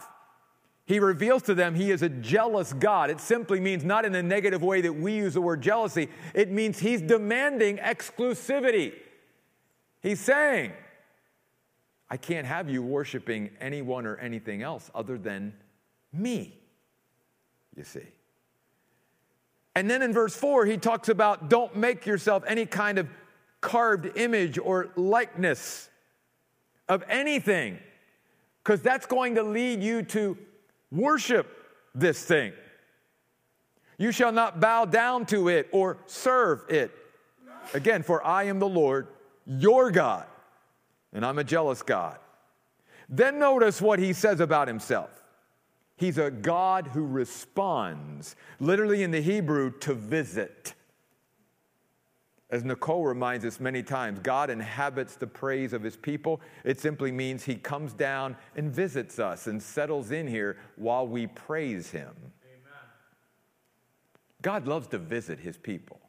he 0.90 1.00
reveals 1.00 1.44
to 1.44 1.54
them 1.54 1.76
he 1.76 1.92
is 1.92 2.02
a 2.02 2.10
jealous 2.10 2.74
God. 2.74 3.12
It 3.12 3.20
simply 3.20 3.60
means 3.60 3.84
not 3.86 4.06
in 4.06 4.12
the 4.12 4.24
negative 4.24 4.64
way 4.64 4.82
that 4.82 4.92
we 4.92 5.14
use 5.14 5.36
the 5.36 5.42
word 5.42 5.62
jealousy, 5.62 6.10
it 6.34 6.50
means 6.50 6.80
he's 6.80 7.00
demanding 7.00 7.78
exclusivity. 7.78 8.94
He's 10.02 10.20
saying, 10.20 10.72
I 12.10 12.18
can't 12.18 12.48
have 12.48 12.72
you 12.72 12.82
worshiping 12.82 13.52
anyone 13.62 14.08
or 14.08 14.16
anything 14.16 14.64
else 14.64 14.90
other 14.96 15.20
than 15.20 15.54
me, 16.12 16.58
you 17.78 17.84
see. 17.84 18.08
And 19.76 19.88
then 19.88 20.02
in 20.02 20.12
verse 20.12 20.36
4, 20.36 20.66
he 20.66 20.78
talks 20.78 21.08
about 21.08 21.52
don't 21.52 21.76
make 21.76 22.08
yourself 22.08 22.44
any 22.48 22.66
kind 22.66 22.98
of 22.98 23.08
carved 23.62 24.18
image 24.18 24.58
or 24.58 24.90
likeness 24.96 25.88
of 26.88 27.04
anything, 27.08 27.78
because 28.64 28.82
that's 28.82 29.06
going 29.06 29.36
to 29.36 29.44
lead 29.44 29.84
you 29.84 30.02
to 30.02 30.36
Worship 30.92 31.48
this 31.94 32.24
thing. 32.24 32.54
You 33.98 34.12
shall 34.12 34.32
not 34.32 34.60
bow 34.60 34.86
down 34.86 35.26
to 35.28 35.50
it 35.50 35.68
or 35.72 35.98
serve 36.06 36.64
it. 36.70 36.92
Again, 37.74 38.02
for 38.02 38.26
I 38.26 38.44
am 38.44 38.60
the 38.60 38.68
Lord, 38.68 39.08
your 39.46 39.92
God, 39.92 40.26
and 41.14 41.26
I'm 41.26 41.38
a 41.38 41.44
jealous 41.44 41.84
God. 41.84 42.18
Then 43.10 43.40
notice 43.40 43.82
what 43.82 44.00
he 44.00 44.14
says 44.14 44.40
about 44.40 44.68
himself. 44.68 45.10
He's 45.98 46.18
a 46.18 46.32
God 46.32 46.88
who 46.88 47.06
responds, 47.06 48.36
literally 48.60 49.04
in 49.04 49.12
the 49.12 49.22
Hebrew, 49.22 49.72
to 49.80 49.94
visit. 49.94 50.74
As 52.52 52.64
Nicole 52.64 53.06
reminds 53.06 53.46
us 53.46 53.60
many 53.60 53.84
times, 53.84 54.20
God 54.24 54.50
inhabits 54.50 55.16
the 55.16 55.28
praise 55.28 55.72
of 55.72 55.84
his 55.84 55.96
people. 55.96 56.42
It 56.64 56.80
simply 56.80 57.12
means 57.12 57.44
he 57.44 57.56
comes 57.56 57.94
down 57.94 58.36
and 58.56 58.72
visits 58.72 59.20
us 59.20 59.46
and 59.46 59.62
settles 59.62 60.10
in 60.10 60.28
here 60.28 60.58
while 60.76 61.08
we 61.08 61.28
praise 61.28 61.92
him. 61.92 62.10
Amen. 62.44 62.90
God 64.42 64.68
loves 64.68 64.88
to 64.88 64.98
visit 64.98 65.40
his 65.40 65.58
people. 65.58 66.00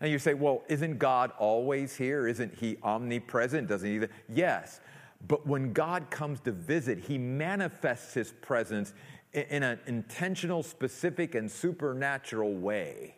And 0.00 0.10
you 0.10 0.18
say, 0.18 0.34
well, 0.34 0.62
isn't 0.68 0.98
God 0.98 1.30
always 1.38 1.96
here? 1.96 2.26
Isn't 2.26 2.54
he 2.54 2.76
omnipresent? 2.82 3.68
Doesn't 3.68 4.00
he? 4.00 4.06
Yes. 4.28 4.80
But 5.28 5.46
when 5.46 5.72
God 5.72 6.10
comes 6.10 6.40
to 6.40 6.52
visit, 6.52 6.98
he 6.98 7.16
manifests 7.16 8.14
his 8.14 8.32
presence 8.40 8.92
in 9.32 9.62
an 9.62 9.78
intentional, 9.86 10.64
specific, 10.64 11.36
and 11.36 11.48
supernatural 11.48 12.54
way. 12.54 13.14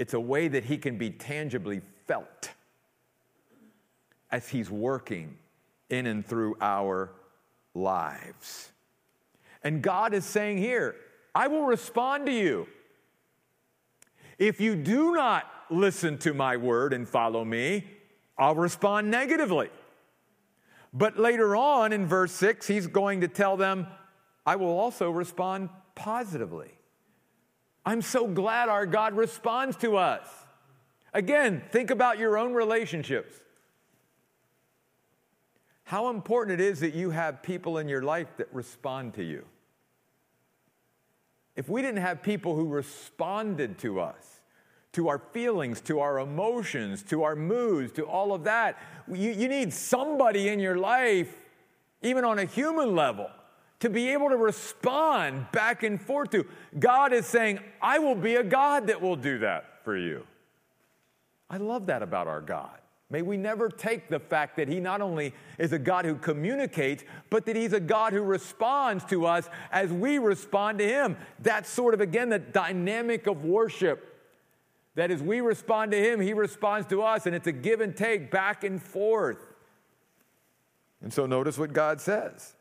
It's 0.00 0.14
a 0.14 0.20
way 0.20 0.48
that 0.48 0.64
he 0.64 0.78
can 0.78 0.96
be 0.96 1.10
tangibly 1.10 1.82
felt 2.06 2.52
as 4.30 4.48
he's 4.48 4.70
working 4.70 5.36
in 5.90 6.06
and 6.06 6.26
through 6.26 6.56
our 6.58 7.12
lives. 7.74 8.72
And 9.62 9.82
God 9.82 10.14
is 10.14 10.24
saying 10.24 10.56
here, 10.56 10.96
I 11.34 11.48
will 11.48 11.64
respond 11.66 12.24
to 12.24 12.32
you. 12.32 12.66
If 14.38 14.58
you 14.58 14.74
do 14.74 15.12
not 15.12 15.44
listen 15.68 16.16
to 16.20 16.32
my 16.32 16.56
word 16.56 16.94
and 16.94 17.06
follow 17.06 17.44
me, 17.44 17.84
I'll 18.38 18.54
respond 18.54 19.10
negatively. 19.10 19.68
But 20.94 21.18
later 21.18 21.54
on 21.54 21.92
in 21.92 22.06
verse 22.06 22.32
6, 22.32 22.66
he's 22.66 22.86
going 22.86 23.20
to 23.20 23.28
tell 23.28 23.58
them, 23.58 23.86
I 24.46 24.56
will 24.56 24.78
also 24.78 25.10
respond 25.10 25.68
positively. 25.94 26.70
I'm 27.84 28.02
so 28.02 28.26
glad 28.26 28.68
our 28.68 28.86
God 28.86 29.16
responds 29.16 29.76
to 29.78 29.96
us. 29.96 30.26
Again, 31.12 31.62
think 31.70 31.90
about 31.90 32.18
your 32.18 32.38
own 32.38 32.52
relationships. 32.52 33.34
How 35.84 36.08
important 36.10 36.60
it 36.60 36.64
is 36.64 36.80
that 36.80 36.94
you 36.94 37.10
have 37.10 37.42
people 37.42 37.78
in 37.78 37.88
your 37.88 38.02
life 38.02 38.28
that 38.36 38.48
respond 38.52 39.14
to 39.14 39.24
you. 39.24 39.44
If 41.56 41.68
we 41.68 41.82
didn't 41.82 42.00
have 42.00 42.22
people 42.22 42.54
who 42.54 42.68
responded 42.68 43.78
to 43.78 43.98
us, 43.98 44.40
to 44.92 45.08
our 45.08 45.18
feelings, 45.18 45.80
to 45.82 46.00
our 46.00 46.20
emotions, 46.20 47.02
to 47.04 47.22
our 47.22 47.34
moods, 47.34 47.92
to 47.92 48.04
all 48.04 48.32
of 48.32 48.44
that, 48.44 48.78
you, 49.08 49.30
you 49.30 49.48
need 49.48 49.72
somebody 49.72 50.48
in 50.48 50.60
your 50.60 50.76
life, 50.76 51.34
even 52.02 52.24
on 52.24 52.38
a 52.38 52.44
human 52.44 52.94
level, 52.94 53.30
to 53.80 53.90
be 53.90 54.10
able 54.10 54.28
to 54.28 54.36
respond 54.36 55.50
back 55.52 55.82
and 55.82 56.00
forth 56.00 56.30
to. 56.30 56.46
God 56.78 57.12
is 57.12 57.26
saying, 57.26 57.60
I 57.82 57.98
will 57.98 58.14
be 58.14 58.36
a 58.36 58.44
God 58.44 58.86
that 58.86 59.00
will 59.00 59.16
do 59.16 59.38
that 59.38 59.84
for 59.84 59.96
you. 59.96 60.26
I 61.48 61.56
love 61.56 61.86
that 61.86 62.02
about 62.02 62.28
our 62.28 62.40
God. 62.40 62.76
May 63.12 63.22
we 63.22 63.36
never 63.36 63.68
take 63.68 64.08
the 64.08 64.20
fact 64.20 64.56
that 64.56 64.68
He 64.68 64.78
not 64.78 65.00
only 65.00 65.34
is 65.58 65.72
a 65.72 65.78
God 65.80 66.04
who 66.04 66.14
communicates, 66.14 67.02
but 67.28 67.44
that 67.46 67.56
He's 67.56 67.72
a 67.72 67.80
God 67.80 68.12
who 68.12 68.22
responds 68.22 69.04
to 69.06 69.26
us 69.26 69.48
as 69.72 69.92
we 69.92 70.18
respond 70.18 70.78
to 70.78 70.86
Him. 70.86 71.16
That's 71.40 71.68
sort 71.68 71.92
of, 71.92 72.00
again, 72.00 72.28
the 72.28 72.38
dynamic 72.38 73.26
of 73.26 73.44
worship. 73.44 74.06
That 74.94 75.10
as 75.10 75.22
we 75.22 75.40
respond 75.40 75.90
to 75.90 75.98
Him, 75.98 76.20
He 76.20 76.34
responds 76.34 76.86
to 76.88 77.02
us, 77.02 77.26
and 77.26 77.34
it's 77.34 77.48
a 77.48 77.52
give 77.52 77.80
and 77.80 77.96
take 77.96 78.30
back 78.30 78.62
and 78.62 78.80
forth. 78.80 79.44
And 81.02 81.12
so 81.12 81.26
notice 81.26 81.58
what 81.58 81.72
God 81.72 82.00
says 82.00 82.54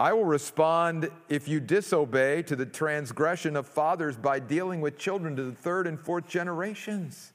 I 0.00 0.14
will 0.14 0.24
respond 0.24 1.10
if 1.28 1.46
you 1.46 1.60
disobey 1.60 2.42
to 2.44 2.56
the 2.56 2.64
transgression 2.64 3.54
of 3.54 3.66
fathers 3.66 4.16
by 4.16 4.38
dealing 4.38 4.80
with 4.80 4.96
children 4.96 5.36
to 5.36 5.42
the 5.42 5.52
third 5.52 5.86
and 5.86 6.00
fourth 6.00 6.26
generations. 6.26 7.34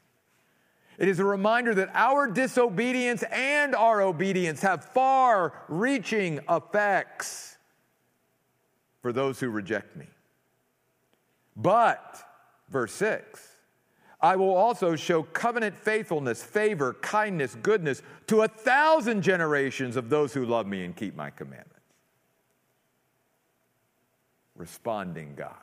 It 0.97 1.07
is 1.07 1.19
a 1.19 1.25
reminder 1.25 1.75
that 1.75 1.91
our 1.93 2.25
disobedience 2.25 3.21
and 3.31 3.75
our 3.75 4.01
obedience 4.01 4.63
have 4.63 4.83
far 4.83 5.53
reaching 5.67 6.39
effects 6.49 7.55
for 9.03 9.13
those 9.13 9.39
who 9.39 9.49
reject 9.49 9.95
me. 9.95 10.07
But, 11.55 12.19
verse 12.69 12.93
6, 12.93 13.47
I 14.19 14.37
will 14.37 14.55
also 14.55 14.95
show 14.95 15.21
covenant 15.21 15.77
faithfulness, 15.77 16.41
favor, 16.41 16.93
kindness, 16.93 17.55
goodness 17.61 18.01
to 18.25 18.41
a 18.41 18.47
thousand 18.47 19.21
generations 19.21 19.97
of 19.97 20.09
those 20.09 20.33
who 20.33 20.47
love 20.47 20.65
me 20.65 20.83
and 20.83 20.95
keep 20.95 21.15
my 21.15 21.29
commandments 21.29 21.74
responding 24.55 25.33
God. 25.35 25.53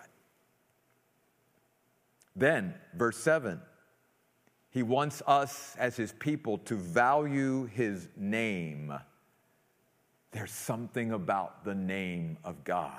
Then, 2.35 2.75
verse 2.95 3.19
7, 3.19 3.61
he 4.71 4.83
wants 4.83 5.23
us 5.27 5.77
as 5.79 5.97
his 5.97 6.13
people 6.13 6.59
to 6.59 6.77
value 6.77 7.67
his 7.67 8.09
name. 8.17 8.93
There's 10.31 10.51
something 10.51 11.13
about 11.13 11.65
the 11.65 11.75
name 11.75 12.39
of 12.43 12.65
God. 12.65 12.97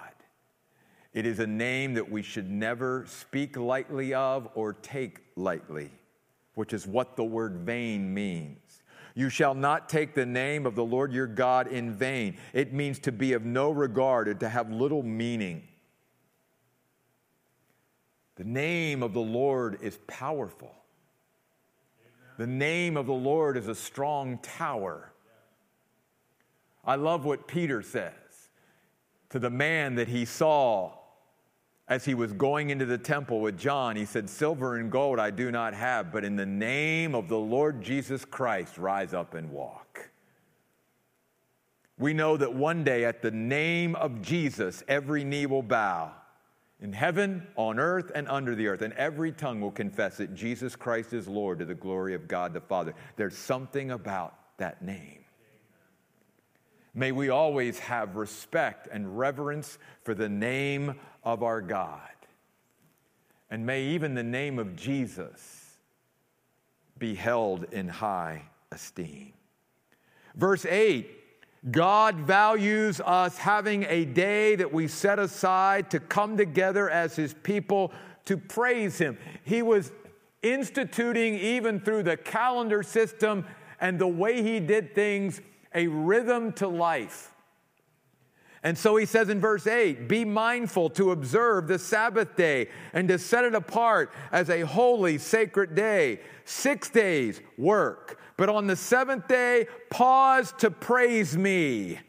It 1.14 1.26
is 1.26 1.40
a 1.40 1.48
name 1.48 1.96
that 1.96 2.10
we 2.12 2.22
should 2.22 2.50
never 2.50 3.06
speak 3.08 3.58
lightly 3.58 4.14
of 4.14 4.50
or 4.54 4.74
take 4.74 5.20
lightly, 5.36 5.92
which 6.54 6.74
is 6.74 6.86
what 6.86 7.16
the 7.16 7.24
word 7.24 7.58
vain 7.58 8.14
means. 8.14 8.84
You 9.16 9.30
shall 9.30 9.54
not 9.54 9.90
take 9.90 10.16
the 10.16 10.26
name 10.26 10.66
of 10.66 10.76
the 10.76 10.86
Lord 10.86 11.14
your 11.14 11.28
God 11.28 11.68
in 11.68 11.94
vain. 11.94 12.38
It 12.52 12.74
means 12.74 12.98
to 13.00 13.12
be 13.12 13.34
of 13.34 13.46
no 13.46 13.72
regard 13.72 14.28
or 14.28 14.34
to 14.36 14.50
have 14.50 14.72
little 14.72 15.04
meaning. 15.04 15.68
The 18.36 18.44
name 18.44 19.04
of 19.04 19.14
the 19.14 19.22
Lord 19.22 19.78
is 19.82 20.00
powerful. 20.08 20.74
The 22.38 22.48
name 22.48 22.98
of 22.98 23.06
the 23.06 23.14
Lord 23.14 23.58
is 23.58 23.68
a 23.68 23.76
strong 23.76 24.40
tower. 24.40 25.12
I 26.84 26.96
love 26.96 27.26
what 27.26 27.48
Peter 27.48 27.82
says 27.82 28.14
to 29.30 29.40
the 29.40 29.50
man 29.50 29.96
that 29.96 30.08
he 30.08 30.26
saw 30.26 30.94
as 31.88 32.06
he 32.06 32.16
was 32.16 32.34
going 32.34 32.72
into 32.72 32.86
the 32.86 32.98
temple 32.98 33.40
with 33.40 33.58
John. 33.58 33.96
He 33.96 34.06
said, 34.06 34.30
Silver 34.30 34.78
and 34.78 34.92
gold 34.92 35.20
I 35.20 35.30
do 35.30 35.52
not 35.52 35.74
have, 35.76 36.12
but 36.12 36.26
in 36.26 36.36
the 36.36 36.46
name 36.46 37.14
of 37.14 37.28
the 37.28 37.38
Lord 37.38 37.82
Jesus 37.82 38.26
Christ, 38.26 38.78
rise 38.78 39.14
up 39.14 39.36
and 39.36 39.52
walk. 39.52 40.10
We 42.00 42.14
know 42.14 42.36
that 42.38 42.54
one 42.54 42.84
day 42.84 43.06
at 43.06 43.22
the 43.22 43.32
name 43.32 43.96
of 43.96 44.22
Jesus, 44.22 44.84
every 44.88 45.24
knee 45.24 45.46
will 45.46 45.62
bow 45.62 46.14
in 46.80 46.94
heaven, 46.94 47.48
on 47.56 47.80
earth, 47.80 48.12
and 48.14 48.28
under 48.28 48.56
the 48.56 48.68
earth, 48.68 48.82
and 48.82 48.94
every 48.94 49.32
tongue 49.32 49.62
will 49.62 49.72
confess 49.72 50.18
that 50.18 50.36
Jesus 50.36 50.76
Christ 50.76 51.14
is 51.14 51.28
Lord 51.28 51.60
to 51.60 51.66
the 51.66 51.76
glory 51.76 52.14
of 52.14 52.28
God 52.28 52.54
the 52.54 52.62
Father. 52.62 52.94
There's 53.16 53.38
something 53.38 53.92
about 53.92 54.36
that 54.58 54.82
name. 54.82 55.24
May 56.94 57.12
we 57.12 57.30
always 57.30 57.80
have 57.80 58.16
respect 58.16 58.88
and 58.92 59.18
reverence 59.18 59.78
for 60.04 60.14
the 60.14 60.30
name 60.30 61.00
of 61.24 61.42
our 61.42 61.62
God. 61.62 62.02
And 63.50 63.66
may 63.66 63.84
even 63.86 64.14
the 64.14 64.24
name 64.24 64.60
of 64.60 64.76
Jesus 64.76 65.80
be 66.98 67.16
held 67.16 67.66
in 67.72 67.88
high 67.88 68.44
esteem. 68.72 69.34
Verse 70.36 70.66
8 70.66 71.23
God 71.72 72.16
values 72.16 73.00
us 73.00 73.38
having 73.38 73.86
a 73.88 74.06
day 74.06 74.56
that 74.56 74.74
we 74.74 74.88
set 74.88 75.18
aside 75.18 75.90
to 75.92 76.00
come 76.00 76.36
together 76.36 76.90
as 76.90 77.16
His 77.16 77.34
people 77.34 77.94
to 78.26 78.38
praise 78.38 78.98
Him. 78.98 79.18
He 79.44 79.62
was 79.62 79.92
instituting, 80.42 81.36
even 81.36 81.80
through 81.80 82.04
the 82.04 82.18
calendar 82.18 82.84
system 82.84 83.46
and 83.80 83.98
the 83.98 84.08
way 84.08 84.44
He 84.44 84.60
did 84.60 84.94
things, 84.94 85.40
a 85.74 85.88
rhythm 85.88 86.52
to 86.54 86.68
life. 86.68 87.34
And 88.64 88.78
so 88.78 88.96
he 88.96 89.06
says 89.06 89.28
in 89.28 89.42
verse 89.42 89.68
8, 89.68 90.08
be 90.08 90.24
mindful 90.24 90.90
to 90.92 91.12
observe 91.12 91.68
the 91.68 91.78
Sabbath 91.78 92.38
day 92.38 92.70
and 92.94 93.10
to 93.10 93.20
set 93.20 93.44
it 93.44 93.54
apart 93.54 94.14
as 94.32 94.50
a 94.50 94.62
holy, 94.62 95.18
sacred 95.18 95.76
day. 95.76 96.22
Six 96.46 96.90
days 96.90 97.42
work, 97.58 98.22
but 98.38 98.50
on 98.50 98.68
the 98.68 98.76
seventh 98.76 99.28
day, 99.28 99.68
pause 99.90 100.54
to 100.60 100.72
praise 100.72 101.38
me. 101.38 102.00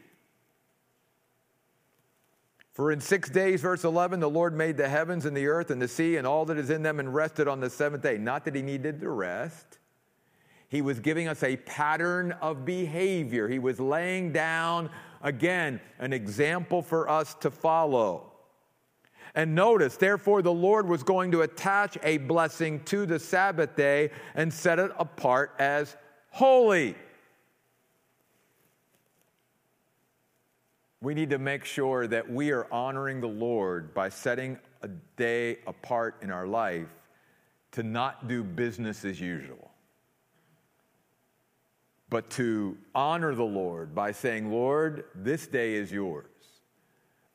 For 2.73 2.91
in 2.91 3.01
six 3.01 3.31
days, 3.31 3.61
verse 3.61 3.85
11, 3.85 4.19
the 4.19 4.29
Lord 4.29 4.57
made 4.57 4.77
the 4.77 4.89
heavens 4.89 5.27
and 5.27 5.37
the 5.37 5.47
earth 5.47 5.71
and 5.71 5.81
the 5.81 5.87
sea 5.87 6.17
and 6.17 6.27
all 6.27 6.45
that 6.47 6.59
is 6.59 6.71
in 6.71 6.83
them 6.83 6.99
and 6.99 7.15
rested 7.15 7.47
on 7.47 7.61
the 7.61 7.71
seventh 7.71 8.03
day. 8.03 8.19
Not 8.19 8.45
that 8.47 8.55
he 8.57 8.63
needed 8.63 9.01
to 9.01 9.11
rest. 9.11 9.79
He 10.69 10.83
was 10.83 10.99
giving 10.99 11.29
us 11.29 11.45
a 11.45 11.57
pattern 11.57 12.33
of 12.43 12.65
behavior. 12.65 13.47
He 13.47 13.61
was 13.61 13.79
laying 13.79 14.33
down, 14.33 14.91
again, 15.23 15.81
an 16.01 16.13
example 16.13 16.83
for 16.83 17.09
us 17.09 17.35
to 17.43 17.51
follow. 17.53 18.33
And 19.37 19.55
notice, 19.55 19.97
therefore, 19.97 20.43
the 20.43 20.53
Lord 20.53 20.89
was 20.89 21.05
going 21.05 21.31
to 21.31 21.43
attach 21.43 21.97
a 22.03 22.19
blessing 22.19 22.81
to 22.85 23.07
the 23.07 23.21
Sabbath 23.21 23.77
day 23.77 24.11
and 24.35 24.53
set 24.53 24.81
it 24.81 24.91
apart 24.99 25.55
as 25.61 25.97
holy. 26.35 26.97
We 31.01 31.15
need 31.15 31.31
to 31.31 31.39
make 31.39 31.65
sure 31.65 32.09
that 32.09 32.29
we 32.29 32.51
are 32.51 32.67
honoring 32.73 33.21
the 33.21 33.29
Lord 33.29 33.95
by 33.95 34.09
setting 34.09 34.59
a 34.83 34.89
day 35.17 35.59
apart 35.69 36.17
in 36.23 36.33
our 36.33 36.49
life 36.49 36.89
to 37.73 37.85
not 37.85 38.27
do 38.27 38.43
business 38.43 39.05
as 39.05 39.21
usual, 39.21 39.71
but 42.11 42.29
to 42.31 42.77
honor 42.97 43.37
the 43.37 43.45
Lord 43.45 43.95
by 43.95 44.11
saying, 44.11 44.51
Lord, 44.51 45.05
this 45.15 45.47
day 45.47 45.75
is 45.75 45.93
yours. 45.93 46.27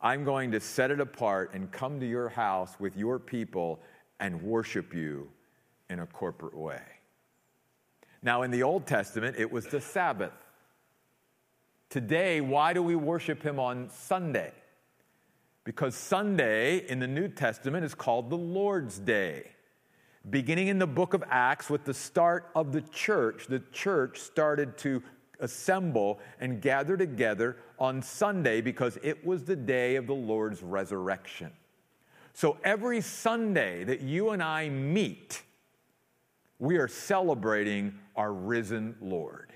I'm 0.01 0.25
going 0.25 0.51
to 0.51 0.59
set 0.59 0.91
it 0.91 0.99
apart 0.99 1.53
and 1.53 1.71
come 1.71 2.01
to 2.01 2.05
your 2.05 2.27
house 2.27 2.75
with 2.79 2.97
your 2.97 3.17
people 3.17 3.79
and 4.19 4.41
worship 4.41 4.93
you 4.93 5.29
in 5.89 6.01
a 6.01 6.05
corporate 6.05 6.57
way. 6.57 6.81
Now, 8.21 8.41
in 8.41 8.51
the 8.51 8.63
Old 8.63 8.85
Testament, 8.85 9.37
it 9.37 9.51
was 9.51 9.65
the 9.67 9.79
Sabbath. 9.79 10.33
Today, 11.89 12.41
why 12.41 12.73
do 12.73 12.83
we 12.83 12.95
worship 12.95 13.41
him 13.41 13.59
on 13.59 13.89
Sunday? 13.89 14.51
Because 15.63 15.95
Sunday 15.95 16.87
in 16.87 16.99
the 16.99 17.07
New 17.07 17.27
Testament 17.27 17.85
is 17.85 17.95
called 17.95 18.29
the 18.29 18.37
Lord's 18.37 18.99
Day. 18.99 19.51
Beginning 20.29 20.67
in 20.67 20.79
the 20.79 20.87
book 20.87 21.13
of 21.13 21.23
Acts 21.29 21.69
with 21.69 21.85
the 21.85 21.93
start 21.93 22.49
of 22.55 22.71
the 22.71 22.81
church, 22.81 23.47
the 23.47 23.63
church 23.71 24.19
started 24.19 24.77
to 24.79 25.01
assemble 25.39 26.19
and 26.39 26.61
gather 26.61 26.97
together 26.97 27.57
on 27.79 28.01
Sunday 28.01 28.59
because 28.59 28.97
it 29.01 29.25
was 29.25 29.45
the 29.45 29.55
day 29.55 29.95
of 29.95 30.07
the 30.07 30.13
Lord's 30.13 30.61
resurrection. 30.61 31.51
So 32.33 32.57
every 32.63 33.01
Sunday 33.01 33.83
that 33.85 34.01
you 34.01 34.31
and 34.31 34.43
I 34.43 34.69
meet, 34.69 35.41
we 36.59 36.77
are 36.77 36.89
celebrating 36.89 37.97
our 38.15 38.33
risen 38.33 38.95
Lord. 39.01 39.53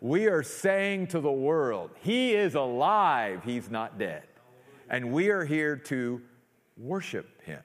We 0.00 0.26
are 0.26 0.42
saying 0.42 1.06
to 1.08 1.20
the 1.20 1.32
world, 1.32 1.90
He 2.02 2.34
is 2.34 2.54
alive, 2.54 3.42
He's 3.44 3.70
not 3.70 3.98
dead. 3.98 4.24
And 4.90 5.12
we 5.12 5.30
are 5.30 5.44
here 5.44 5.76
to 5.76 6.20
worship 6.76 7.42
Him. 7.42 7.60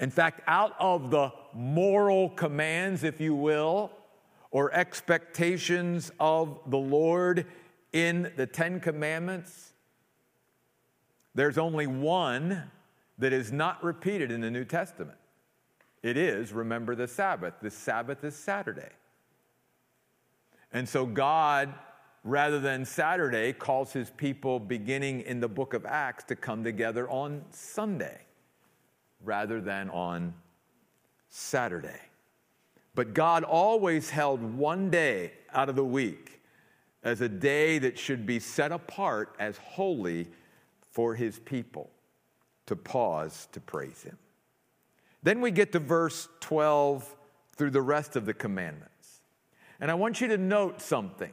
In 0.00 0.10
fact, 0.10 0.40
out 0.48 0.74
of 0.80 1.12
the 1.12 1.32
moral 1.54 2.30
commands, 2.30 3.04
if 3.04 3.20
you 3.20 3.34
will, 3.34 3.92
or 4.50 4.72
expectations 4.74 6.10
of 6.18 6.58
the 6.66 6.78
Lord 6.78 7.46
in 7.92 8.32
the 8.36 8.46
Ten 8.46 8.80
Commandments, 8.80 9.74
there's 11.36 11.58
only 11.58 11.86
one 11.86 12.64
that 13.18 13.32
is 13.32 13.52
not 13.52 13.84
repeated 13.84 14.32
in 14.32 14.40
the 14.40 14.50
New 14.50 14.64
Testament. 14.64 15.19
It 16.02 16.16
is, 16.16 16.52
remember 16.52 16.94
the 16.94 17.08
Sabbath. 17.08 17.54
The 17.60 17.70
Sabbath 17.70 18.24
is 18.24 18.34
Saturday. 18.34 18.88
And 20.72 20.88
so 20.88 21.04
God, 21.04 21.74
rather 22.24 22.60
than 22.60 22.84
Saturday, 22.84 23.52
calls 23.52 23.92
his 23.92 24.10
people 24.10 24.58
beginning 24.58 25.22
in 25.22 25.40
the 25.40 25.48
book 25.48 25.74
of 25.74 25.84
Acts 25.84 26.24
to 26.24 26.36
come 26.36 26.64
together 26.64 27.08
on 27.10 27.44
Sunday 27.50 28.20
rather 29.22 29.60
than 29.60 29.90
on 29.90 30.32
Saturday. 31.28 32.00
But 32.94 33.14
God 33.14 33.44
always 33.44 34.10
held 34.10 34.42
one 34.42 34.90
day 34.90 35.32
out 35.52 35.68
of 35.68 35.76
the 35.76 35.84
week 35.84 36.40
as 37.02 37.20
a 37.20 37.28
day 37.28 37.78
that 37.78 37.98
should 37.98 38.26
be 38.26 38.38
set 38.38 38.72
apart 38.72 39.34
as 39.38 39.56
holy 39.58 40.28
for 40.90 41.14
his 41.14 41.38
people 41.38 41.90
to 42.66 42.76
pause 42.76 43.48
to 43.52 43.60
praise 43.60 44.02
him. 44.02 44.18
Then 45.22 45.40
we 45.40 45.50
get 45.50 45.72
to 45.72 45.78
verse 45.78 46.28
12 46.40 47.16
through 47.56 47.70
the 47.70 47.82
rest 47.82 48.16
of 48.16 48.24
the 48.24 48.34
commandments. 48.34 49.20
And 49.80 49.90
I 49.90 49.94
want 49.94 50.20
you 50.20 50.28
to 50.28 50.38
note 50.38 50.80
something. 50.80 51.32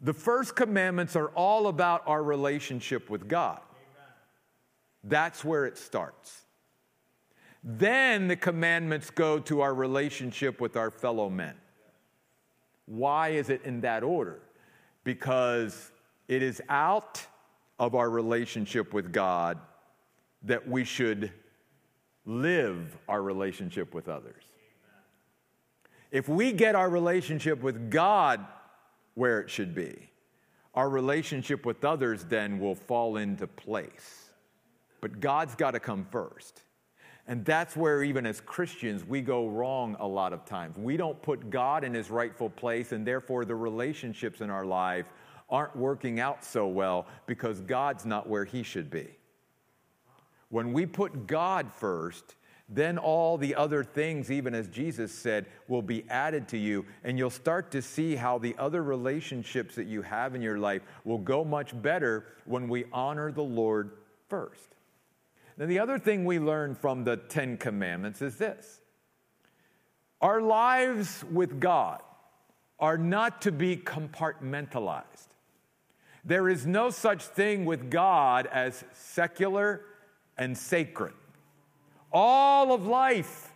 The 0.00 0.12
first 0.12 0.56
commandments 0.56 1.16
are 1.16 1.28
all 1.28 1.68
about 1.68 2.02
our 2.06 2.22
relationship 2.22 3.08
with 3.08 3.28
God. 3.28 3.60
That's 5.04 5.44
where 5.44 5.64
it 5.64 5.78
starts. 5.78 6.42
Then 7.64 8.28
the 8.28 8.36
commandments 8.36 9.10
go 9.10 9.38
to 9.40 9.60
our 9.60 9.72
relationship 9.72 10.60
with 10.60 10.76
our 10.76 10.90
fellow 10.90 11.30
men. 11.30 11.54
Why 12.86 13.30
is 13.30 13.48
it 13.48 13.62
in 13.64 13.80
that 13.82 14.02
order? 14.02 14.40
Because 15.04 15.92
it 16.28 16.42
is 16.42 16.60
out 16.68 17.24
of 17.78 17.94
our 17.94 18.10
relationship 18.10 18.92
with 18.92 19.12
God 19.12 19.58
that 20.42 20.68
we 20.68 20.84
should 20.84 21.32
live 22.24 22.96
our 23.08 23.22
relationship 23.22 23.94
with 23.94 24.08
others. 24.08 24.44
If 26.10 26.28
we 26.28 26.52
get 26.52 26.74
our 26.74 26.90
relationship 26.90 27.62
with 27.62 27.90
God 27.90 28.44
where 29.14 29.40
it 29.40 29.50
should 29.50 29.74
be, 29.74 30.10
our 30.74 30.88
relationship 30.88 31.66
with 31.66 31.84
others 31.84 32.24
then 32.24 32.58
will 32.58 32.74
fall 32.74 33.16
into 33.16 33.46
place. 33.46 34.30
But 35.00 35.20
God's 35.20 35.54
got 35.54 35.72
to 35.72 35.80
come 35.80 36.06
first. 36.10 36.62
And 37.26 37.44
that's 37.44 37.76
where, 37.76 38.02
even 38.02 38.26
as 38.26 38.40
Christians, 38.40 39.04
we 39.04 39.20
go 39.20 39.48
wrong 39.48 39.96
a 40.00 40.06
lot 40.06 40.32
of 40.32 40.44
times. 40.44 40.76
We 40.76 40.96
don't 40.96 41.20
put 41.22 41.50
God 41.50 41.84
in 41.84 41.94
his 41.94 42.10
rightful 42.10 42.50
place, 42.50 42.92
and 42.92 43.06
therefore 43.06 43.44
the 43.44 43.54
relationships 43.54 44.40
in 44.40 44.50
our 44.50 44.64
life 44.64 45.06
aren't 45.48 45.76
working 45.76 46.18
out 46.18 46.44
so 46.44 46.66
well 46.66 47.06
because 47.26 47.60
God's 47.60 48.04
not 48.04 48.28
where 48.28 48.44
he 48.44 48.62
should 48.62 48.90
be. 48.90 49.08
When 50.52 50.74
we 50.74 50.84
put 50.84 51.26
God 51.26 51.72
first, 51.72 52.36
then 52.68 52.98
all 52.98 53.38
the 53.38 53.54
other 53.54 53.82
things, 53.82 54.30
even 54.30 54.54
as 54.54 54.68
Jesus 54.68 55.10
said, 55.10 55.46
will 55.66 55.80
be 55.80 56.04
added 56.10 56.46
to 56.48 56.58
you. 56.58 56.84
And 57.04 57.16
you'll 57.16 57.30
start 57.30 57.70
to 57.70 57.80
see 57.80 58.16
how 58.16 58.36
the 58.36 58.54
other 58.58 58.82
relationships 58.82 59.74
that 59.76 59.86
you 59.86 60.02
have 60.02 60.34
in 60.34 60.42
your 60.42 60.58
life 60.58 60.82
will 61.06 61.16
go 61.16 61.42
much 61.42 61.80
better 61.80 62.26
when 62.44 62.68
we 62.68 62.84
honor 62.92 63.32
the 63.32 63.42
Lord 63.42 63.92
first. 64.28 64.76
Now, 65.56 65.64
the 65.64 65.78
other 65.78 65.98
thing 65.98 66.26
we 66.26 66.38
learn 66.38 66.74
from 66.74 67.04
the 67.04 67.16
Ten 67.16 67.56
Commandments 67.56 68.20
is 68.20 68.36
this 68.36 68.82
our 70.20 70.42
lives 70.42 71.24
with 71.32 71.60
God 71.60 72.02
are 72.78 72.98
not 72.98 73.40
to 73.42 73.52
be 73.52 73.74
compartmentalized. 73.74 75.28
There 76.26 76.50
is 76.50 76.66
no 76.66 76.90
such 76.90 77.22
thing 77.22 77.64
with 77.64 77.90
God 77.90 78.46
as 78.52 78.84
secular 78.92 79.86
and 80.42 80.58
sacred. 80.58 81.14
All 82.12 82.72
of 82.72 82.84
life 82.84 83.52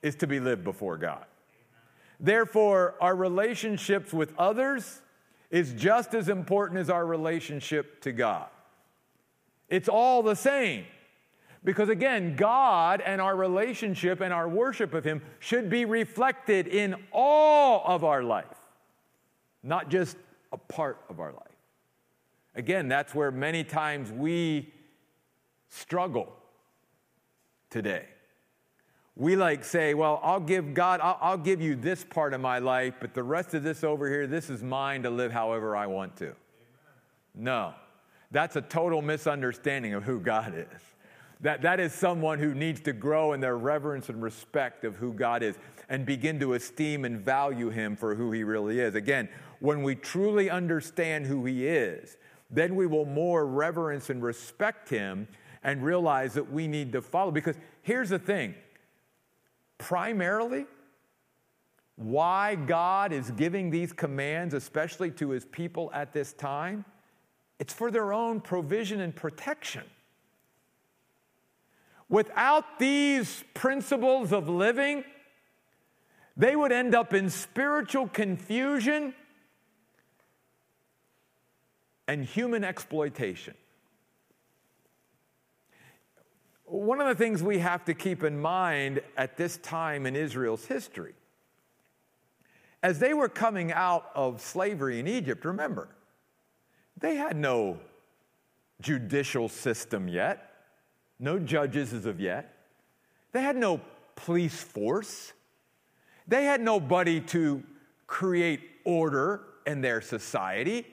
is 0.00 0.14
to 0.16 0.28
be 0.28 0.38
lived 0.38 0.62
before 0.62 0.96
God. 0.96 1.24
Therefore, 2.20 2.94
our 3.00 3.16
relationships 3.16 4.12
with 4.12 4.32
others 4.38 5.02
is 5.50 5.72
just 5.72 6.14
as 6.14 6.28
important 6.28 6.78
as 6.78 6.88
our 6.88 7.04
relationship 7.04 8.00
to 8.02 8.12
God. 8.12 8.46
It's 9.68 9.88
all 9.88 10.22
the 10.22 10.36
same. 10.36 10.84
Because 11.64 11.88
again, 11.88 12.36
God 12.36 13.00
and 13.00 13.20
our 13.20 13.34
relationship 13.34 14.20
and 14.20 14.32
our 14.32 14.48
worship 14.48 14.94
of 14.94 15.02
Him 15.02 15.20
should 15.40 15.68
be 15.68 15.84
reflected 15.84 16.68
in 16.68 16.94
all 17.10 17.82
of 17.86 18.04
our 18.04 18.22
life, 18.22 18.44
not 19.64 19.90
just 19.90 20.16
a 20.52 20.58
part 20.58 21.00
of 21.08 21.18
our 21.18 21.32
life. 21.32 21.40
Again, 22.54 22.86
that's 22.86 23.14
where 23.16 23.32
many 23.32 23.64
times 23.64 24.12
we 24.12 24.72
struggle 25.74 26.32
today. 27.70 28.06
We 29.16 29.36
like 29.36 29.64
say, 29.64 29.94
well, 29.94 30.20
I'll 30.22 30.40
give 30.40 30.74
God, 30.74 31.00
I'll, 31.00 31.18
I'll, 31.20 31.38
give 31.38 31.60
you 31.60 31.76
this 31.76 32.04
part 32.04 32.34
of 32.34 32.40
my 32.40 32.58
life, 32.58 32.94
but 33.00 33.14
the 33.14 33.22
rest 33.22 33.54
of 33.54 33.62
this 33.62 33.84
over 33.84 34.08
here, 34.08 34.26
this 34.26 34.50
is 34.50 34.62
mine 34.62 35.02
to 35.04 35.10
live 35.10 35.32
however 35.32 35.76
I 35.76 35.86
want 35.86 36.16
to. 36.16 36.24
Amen. 36.24 36.34
No, 37.34 37.74
that's 38.30 38.56
a 38.56 38.60
total 38.60 39.02
misunderstanding 39.02 39.94
of 39.94 40.02
who 40.02 40.18
God 40.20 40.54
is. 40.56 40.80
That, 41.40 41.62
that 41.62 41.78
is 41.78 41.92
someone 41.92 42.38
who 42.38 42.54
needs 42.54 42.80
to 42.82 42.92
grow 42.92 43.32
in 43.32 43.40
their 43.40 43.58
reverence 43.58 44.08
and 44.08 44.22
respect 44.22 44.84
of 44.84 44.96
who 44.96 45.12
God 45.12 45.42
is 45.42 45.56
and 45.88 46.06
begin 46.06 46.40
to 46.40 46.54
esteem 46.54 47.04
and 47.04 47.20
value 47.20 47.70
him 47.70 47.96
for 47.96 48.14
who 48.14 48.32
he 48.32 48.44
really 48.44 48.80
is. 48.80 48.94
Again, 48.94 49.28
when 49.60 49.82
we 49.82 49.94
truly 49.94 50.50
understand 50.50 51.26
who 51.26 51.44
he 51.44 51.66
is, 51.66 52.16
then 52.50 52.74
we 52.76 52.86
will 52.86 53.04
more 53.04 53.46
reverence 53.46 54.10
and 54.10 54.22
respect 54.22 54.88
him 54.88 55.28
and 55.64 55.82
realize 55.82 56.34
that 56.34 56.52
we 56.52 56.68
need 56.68 56.92
to 56.92 57.02
follow. 57.02 57.30
Because 57.30 57.56
here's 57.82 58.10
the 58.10 58.18
thing 58.18 58.54
primarily, 59.78 60.66
why 61.96 62.54
God 62.54 63.12
is 63.12 63.30
giving 63.32 63.70
these 63.70 63.92
commands, 63.92 64.54
especially 64.54 65.10
to 65.12 65.30
his 65.30 65.44
people 65.44 65.90
at 65.92 66.12
this 66.12 66.32
time, 66.32 66.84
it's 67.58 67.72
for 67.72 67.90
their 67.90 68.12
own 68.12 68.40
provision 68.40 69.00
and 69.00 69.14
protection. 69.14 69.84
Without 72.08 72.78
these 72.78 73.44
principles 73.54 74.32
of 74.32 74.48
living, 74.48 75.04
they 76.36 76.54
would 76.54 76.72
end 76.72 76.94
up 76.94 77.14
in 77.14 77.30
spiritual 77.30 78.08
confusion 78.08 79.14
and 82.06 82.24
human 82.24 82.64
exploitation. 82.64 83.54
One 86.64 87.00
of 87.00 87.06
the 87.06 87.14
things 87.14 87.42
we 87.42 87.58
have 87.58 87.84
to 87.84 87.94
keep 87.94 88.22
in 88.24 88.40
mind 88.40 89.00
at 89.16 89.36
this 89.36 89.58
time 89.58 90.06
in 90.06 90.16
Israel's 90.16 90.64
history, 90.66 91.14
as 92.82 92.98
they 92.98 93.14
were 93.14 93.28
coming 93.28 93.72
out 93.72 94.10
of 94.14 94.40
slavery 94.40 94.98
in 94.98 95.06
Egypt, 95.06 95.44
remember, 95.44 95.88
they 96.98 97.16
had 97.16 97.36
no 97.36 97.78
judicial 98.80 99.48
system 99.48 100.08
yet, 100.08 100.52
no 101.18 101.38
judges 101.38 101.92
as 101.92 102.06
of 102.06 102.20
yet. 102.20 102.54
They 103.32 103.42
had 103.42 103.56
no 103.56 103.80
police 104.16 104.62
force. 104.62 105.32
They 106.26 106.44
had 106.44 106.60
nobody 106.60 107.20
to 107.20 107.62
create 108.06 108.60
order 108.84 109.42
in 109.66 109.80
their 109.80 110.00
society. 110.00 110.86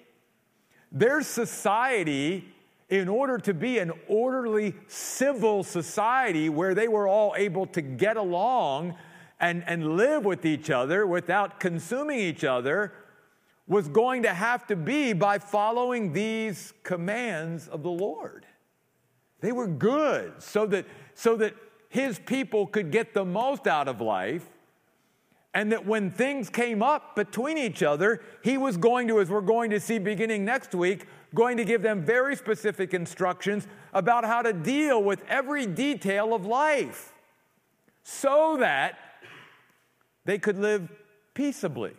Their 0.91 1.21
society, 1.21 2.45
in 2.91 3.07
order 3.07 3.37
to 3.37 3.53
be 3.53 3.79
an 3.79 3.89
orderly 4.09 4.75
civil 4.87 5.63
society 5.63 6.49
where 6.49 6.75
they 6.75 6.89
were 6.89 7.07
all 7.07 7.33
able 7.37 7.65
to 7.65 7.81
get 7.81 8.17
along 8.17 8.93
and, 9.39 9.63
and 9.65 9.95
live 9.95 10.25
with 10.25 10.45
each 10.45 10.69
other 10.69 11.07
without 11.07 11.59
consuming 11.59 12.19
each 12.19 12.43
other, 12.43 12.93
was 13.65 13.87
going 13.87 14.23
to 14.23 14.33
have 14.33 14.67
to 14.67 14.75
be 14.75 15.13
by 15.13 15.39
following 15.39 16.11
these 16.11 16.73
commands 16.83 17.69
of 17.69 17.81
the 17.81 17.89
Lord. 17.89 18.45
They 19.39 19.53
were 19.53 19.67
good 19.67 20.43
so 20.43 20.65
that, 20.67 20.85
so 21.13 21.37
that 21.37 21.55
his 21.87 22.19
people 22.19 22.67
could 22.67 22.91
get 22.91 23.13
the 23.13 23.23
most 23.23 23.67
out 23.67 23.87
of 23.87 24.01
life 24.01 24.45
and 25.53 25.71
that 25.71 25.85
when 25.85 26.11
things 26.11 26.49
came 26.49 26.83
up 26.83 27.15
between 27.15 27.57
each 27.57 27.83
other, 27.83 28.21
he 28.43 28.57
was 28.57 28.75
going 28.75 29.07
to, 29.07 29.21
as 29.21 29.29
we're 29.29 29.41
going 29.41 29.69
to 29.71 29.79
see 29.79 29.97
beginning 29.97 30.43
next 30.43 30.75
week, 30.75 31.05
going 31.33 31.57
to 31.57 31.65
give 31.65 31.81
them 31.81 32.03
very 32.03 32.35
specific 32.35 32.93
instructions 32.93 33.67
about 33.93 34.25
how 34.25 34.41
to 34.41 34.53
deal 34.53 35.01
with 35.01 35.23
every 35.27 35.65
detail 35.65 36.33
of 36.33 36.45
life 36.45 37.13
so 38.03 38.57
that 38.59 38.97
they 40.25 40.37
could 40.37 40.57
live 40.57 40.89
peaceably 41.33 41.93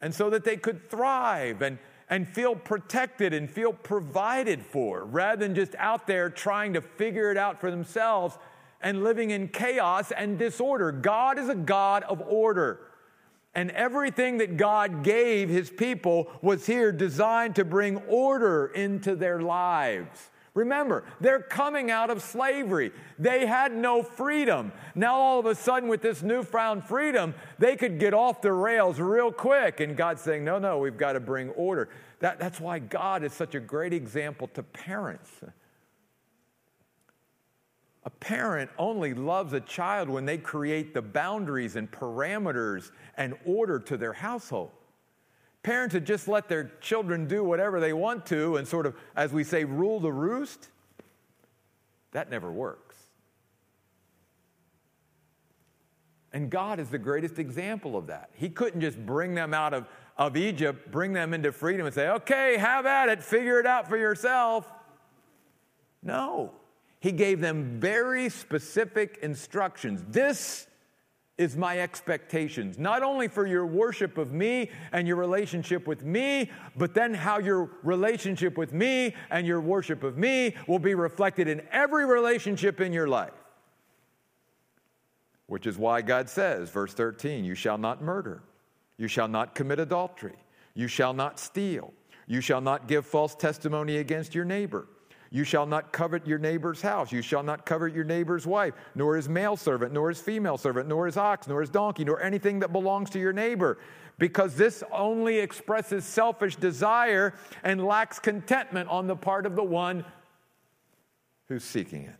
and 0.00 0.14
so 0.14 0.30
that 0.30 0.44
they 0.44 0.56
could 0.56 0.90
thrive 0.90 1.62
and, 1.62 1.78
and 2.10 2.28
feel 2.28 2.54
protected 2.54 3.32
and 3.32 3.50
feel 3.50 3.72
provided 3.72 4.62
for 4.62 5.04
rather 5.04 5.46
than 5.46 5.54
just 5.54 5.74
out 5.76 6.06
there 6.06 6.28
trying 6.28 6.72
to 6.72 6.80
figure 6.80 7.30
it 7.30 7.36
out 7.36 7.60
for 7.60 7.70
themselves 7.70 8.36
and 8.80 9.02
living 9.02 9.30
in 9.30 9.48
chaos 9.48 10.12
and 10.12 10.38
disorder. 10.38 10.92
God 10.92 11.38
is 11.38 11.48
a 11.48 11.54
God 11.54 12.02
of 12.04 12.20
order. 12.20 12.80
And 13.56 13.70
everything 13.70 14.36
that 14.38 14.58
God 14.58 15.02
gave 15.02 15.48
his 15.48 15.70
people 15.70 16.30
was 16.42 16.66
here 16.66 16.92
designed 16.92 17.56
to 17.56 17.64
bring 17.64 17.96
order 18.06 18.66
into 18.66 19.16
their 19.16 19.40
lives. 19.40 20.30
Remember, 20.52 21.04
they're 21.20 21.40
coming 21.40 21.90
out 21.90 22.10
of 22.10 22.22
slavery. 22.22 22.92
They 23.18 23.46
had 23.46 23.74
no 23.74 24.02
freedom. 24.02 24.72
Now, 24.94 25.14
all 25.16 25.40
of 25.40 25.46
a 25.46 25.54
sudden, 25.54 25.88
with 25.88 26.02
this 26.02 26.22
newfound 26.22 26.84
freedom, 26.84 27.34
they 27.58 27.76
could 27.76 27.98
get 27.98 28.12
off 28.12 28.42
the 28.42 28.52
rails 28.52 29.00
real 29.00 29.32
quick. 29.32 29.80
And 29.80 29.96
God's 29.96 30.20
saying, 30.20 30.44
no, 30.44 30.58
no, 30.58 30.78
we've 30.78 30.98
got 30.98 31.14
to 31.14 31.20
bring 31.20 31.48
order. 31.50 31.88
That, 32.20 32.38
that's 32.38 32.60
why 32.60 32.78
God 32.78 33.24
is 33.24 33.32
such 33.32 33.54
a 33.54 33.60
great 33.60 33.94
example 33.94 34.48
to 34.48 34.62
parents. 34.62 35.30
A 38.06 38.10
parent 38.10 38.70
only 38.78 39.14
loves 39.14 39.52
a 39.52 39.60
child 39.60 40.08
when 40.08 40.24
they 40.24 40.38
create 40.38 40.94
the 40.94 41.02
boundaries 41.02 41.74
and 41.74 41.90
parameters 41.90 42.92
and 43.16 43.34
order 43.44 43.80
to 43.80 43.96
their 43.96 44.12
household. 44.12 44.70
Parents 45.64 45.92
that 45.92 46.04
just 46.04 46.28
let 46.28 46.48
their 46.48 46.70
children 46.80 47.26
do 47.26 47.42
whatever 47.42 47.80
they 47.80 47.92
want 47.92 48.24
to 48.26 48.58
and 48.58 48.68
sort 48.68 48.86
of, 48.86 48.94
as 49.16 49.32
we 49.32 49.42
say, 49.42 49.64
rule 49.64 49.98
the 49.98 50.12
roost, 50.12 50.68
that 52.12 52.30
never 52.30 52.52
works. 52.52 52.94
And 56.32 56.48
God 56.48 56.78
is 56.78 56.90
the 56.90 56.98
greatest 56.98 57.40
example 57.40 57.96
of 57.96 58.06
that. 58.06 58.30
He 58.34 58.48
couldn't 58.48 58.82
just 58.82 59.04
bring 59.04 59.34
them 59.34 59.52
out 59.52 59.74
of, 59.74 59.88
of 60.16 60.36
Egypt, 60.36 60.92
bring 60.92 61.12
them 61.12 61.34
into 61.34 61.50
freedom, 61.50 61.86
and 61.86 61.94
say, 61.94 62.08
okay, 62.10 62.56
have 62.56 62.86
at 62.86 63.08
it, 63.08 63.20
figure 63.20 63.58
it 63.58 63.66
out 63.66 63.88
for 63.88 63.96
yourself. 63.96 64.70
No. 66.04 66.52
He 67.06 67.12
gave 67.12 67.40
them 67.40 67.78
very 67.78 68.28
specific 68.28 69.20
instructions. 69.22 70.02
This 70.08 70.66
is 71.38 71.56
my 71.56 71.78
expectations, 71.78 72.80
not 72.80 73.04
only 73.04 73.28
for 73.28 73.46
your 73.46 73.64
worship 73.64 74.18
of 74.18 74.32
me 74.32 74.72
and 74.90 75.06
your 75.06 75.16
relationship 75.16 75.86
with 75.86 76.04
me, 76.04 76.50
but 76.76 76.94
then 76.94 77.14
how 77.14 77.38
your 77.38 77.70
relationship 77.84 78.58
with 78.58 78.72
me 78.72 79.14
and 79.30 79.46
your 79.46 79.60
worship 79.60 80.02
of 80.02 80.18
me 80.18 80.56
will 80.66 80.80
be 80.80 80.96
reflected 80.96 81.46
in 81.46 81.62
every 81.70 82.04
relationship 82.04 82.80
in 82.80 82.92
your 82.92 83.06
life. 83.06 83.38
Which 85.46 85.68
is 85.68 85.78
why 85.78 86.02
God 86.02 86.28
says, 86.28 86.70
verse 86.70 86.92
13, 86.92 87.44
you 87.44 87.54
shall 87.54 87.78
not 87.78 88.02
murder, 88.02 88.42
you 88.96 89.06
shall 89.06 89.28
not 89.28 89.54
commit 89.54 89.78
adultery, 89.78 90.34
you 90.74 90.88
shall 90.88 91.12
not 91.12 91.38
steal, 91.38 91.94
you 92.26 92.40
shall 92.40 92.60
not 92.60 92.88
give 92.88 93.06
false 93.06 93.36
testimony 93.36 93.98
against 93.98 94.34
your 94.34 94.44
neighbor. 94.44 94.88
You 95.30 95.44
shall 95.44 95.66
not 95.66 95.92
covet 95.92 96.26
your 96.26 96.38
neighbor's 96.38 96.80
house. 96.80 97.10
You 97.12 97.22
shall 97.22 97.42
not 97.42 97.66
covet 97.66 97.94
your 97.94 98.04
neighbor's 98.04 98.46
wife, 98.46 98.74
nor 98.94 99.16
his 99.16 99.28
male 99.28 99.56
servant, 99.56 99.92
nor 99.92 100.08
his 100.08 100.20
female 100.20 100.58
servant, 100.58 100.88
nor 100.88 101.06
his 101.06 101.16
ox, 101.16 101.48
nor 101.48 101.60
his 101.60 101.70
donkey, 101.70 102.04
nor 102.04 102.20
anything 102.20 102.60
that 102.60 102.72
belongs 102.72 103.10
to 103.10 103.18
your 103.18 103.32
neighbor, 103.32 103.78
because 104.18 104.54
this 104.54 104.82
only 104.92 105.38
expresses 105.38 106.04
selfish 106.04 106.56
desire 106.56 107.34
and 107.64 107.84
lacks 107.84 108.18
contentment 108.18 108.88
on 108.88 109.06
the 109.06 109.16
part 109.16 109.46
of 109.46 109.56
the 109.56 109.64
one 109.64 110.04
who's 111.48 111.64
seeking 111.64 112.04
it. 112.04 112.14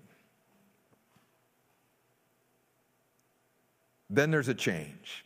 Then 4.08 4.30
there's 4.30 4.48
a 4.48 4.54
change. 4.54 5.25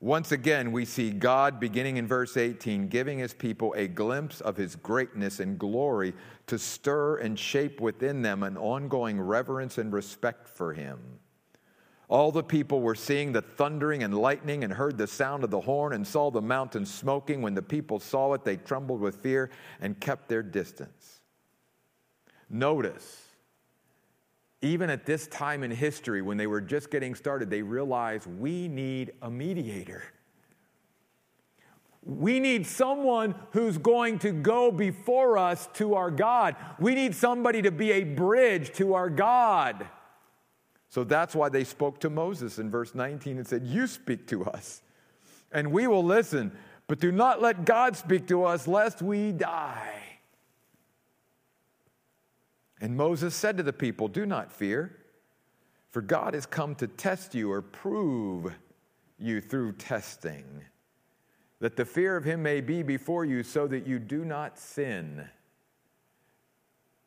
Once 0.00 0.30
again, 0.30 0.70
we 0.70 0.84
see 0.84 1.10
God, 1.10 1.58
beginning 1.58 1.96
in 1.96 2.06
verse 2.06 2.36
18, 2.36 2.86
giving 2.86 3.18
his 3.18 3.34
people 3.34 3.74
a 3.76 3.88
glimpse 3.88 4.40
of 4.40 4.56
his 4.56 4.76
greatness 4.76 5.40
and 5.40 5.58
glory 5.58 6.14
to 6.46 6.56
stir 6.56 7.16
and 7.16 7.36
shape 7.36 7.80
within 7.80 8.22
them 8.22 8.44
an 8.44 8.56
ongoing 8.56 9.20
reverence 9.20 9.76
and 9.76 9.92
respect 9.92 10.48
for 10.48 10.72
him. 10.72 11.00
All 12.08 12.30
the 12.30 12.44
people 12.44 12.80
were 12.80 12.94
seeing 12.94 13.32
the 13.32 13.42
thundering 13.42 14.04
and 14.04 14.16
lightning 14.16 14.62
and 14.62 14.72
heard 14.72 14.96
the 14.96 15.06
sound 15.06 15.42
of 15.42 15.50
the 15.50 15.60
horn 15.60 15.92
and 15.92 16.06
saw 16.06 16.30
the 16.30 16.40
mountain 16.40 16.86
smoking. 16.86 17.42
When 17.42 17.54
the 17.54 17.60
people 17.60 17.98
saw 17.98 18.32
it, 18.34 18.44
they 18.44 18.56
trembled 18.56 19.00
with 19.00 19.16
fear 19.16 19.50
and 19.80 19.98
kept 19.98 20.28
their 20.28 20.42
distance. 20.42 21.20
Notice, 22.48 23.27
even 24.60 24.90
at 24.90 25.06
this 25.06 25.26
time 25.28 25.62
in 25.62 25.70
history, 25.70 26.20
when 26.20 26.36
they 26.36 26.46
were 26.46 26.60
just 26.60 26.90
getting 26.90 27.14
started, 27.14 27.48
they 27.48 27.62
realized 27.62 28.26
we 28.26 28.66
need 28.66 29.12
a 29.22 29.30
mediator. 29.30 30.02
We 32.04 32.40
need 32.40 32.66
someone 32.66 33.34
who's 33.52 33.78
going 33.78 34.18
to 34.20 34.32
go 34.32 34.72
before 34.72 35.38
us 35.38 35.68
to 35.74 35.94
our 35.94 36.10
God. 36.10 36.56
We 36.80 36.94
need 36.94 37.14
somebody 37.14 37.62
to 37.62 37.70
be 37.70 37.92
a 37.92 38.04
bridge 38.04 38.72
to 38.74 38.94
our 38.94 39.10
God. 39.10 39.86
So 40.88 41.04
that's 41.04 41.34
why 41.34 41.50
they 41.50 41.64
spoke 41.64 42.00
to 42.00 42.10
Moses 42.10 42.58
in 42.58 42.70
verse 42.70 42.94
19 42.94 43.36
and 43.36 43.46
said, 43.46 43.64
You 43.64 43.86
speak 43.86 44.26
to 44.28 44.44
us, 44.44 44.82
and 45.52 45.70
we 45.70 45.86
will 45.86 46.04
listen, 46.04 46.50
but 46.86 46.98
do 46.98 47.12
not 47.12 47.42
let 47.42 47.66
God 47.66 47.94
speak 47.94 48.26
to 48.28 48.44
us, 48.44 48.66
lest 48.66 49.02
we 49.02 49.32
die. 49.32 50.07
And 52.80 52.96
Moses 52.96 53.34
said 53.34 53.56
to 53.56 53.62
the 53.62 53.72
people, 53.72 54.08
Do 54.08 54.24
not 54.24 54.52
fear, 54.52 54.96
for 55.90 56.00
God 56.00 56.34
has 56.34 56.46
come 56.46 56.74
to 56.76 56.86
test 56.86 57.34
you 57.34 57.50
or 57.50 57.62
prove 57.62 58.52
you 59.18 59.40
through 59.40 59.72
testing, 59.72 60.62
that 61.60 61.76
the 61.76 61.84
fear 61.84 62.16
of 62.16 62.24
him 62.24 62.42
may 62.42 62.60
be 62.60 62.82
before 62.82 63.24
you, 63.24 63.42
so 63.42 63.66
that 63.66 63.86
you 63.86 63.98
do 63.98 64.24
not 64.24 64.58
sin. 64.58 65.28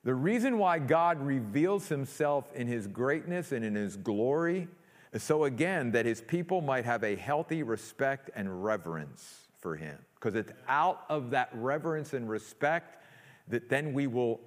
The 0.04 0.14
reason 0.14 0.58
why 0.58 0.80
God 0.80 1.22
reveals 1.22 1.88
himself 1.88 2.52
in 2.54 2.68
his 2.68 2.88
greatness 2.88 3.52
and 3.52 3.64
in 3.64 3.76
his 3.76 3.96
glory 3.96 4.68
is 5.14 5.24
so, 5.24 5.44
again, 5.44 5.92
that 5.92 6.06
his 6.06 6.22
people 6.22 6.60
might 6.62 6.86
have 6.86 7.04
a 7.04 7.16
healthy 7.16 7.64
respect 7.64 8.30
and 8.36 8.64
reverence 8.64 9.48
for 9.60 9.76
him. 9.76 9.98
Because 10.16 10.36
it's 10.36 10.52
out 10.68 11.06
of 11.08 11.30
that 11.32 11.50
reverence 11.54 12.14
and 12.14 12.28
respect 12.28 13.04
that 13.48 13.70
then 13.70 13.94
we 13.94 14.08
will 14.08 14.40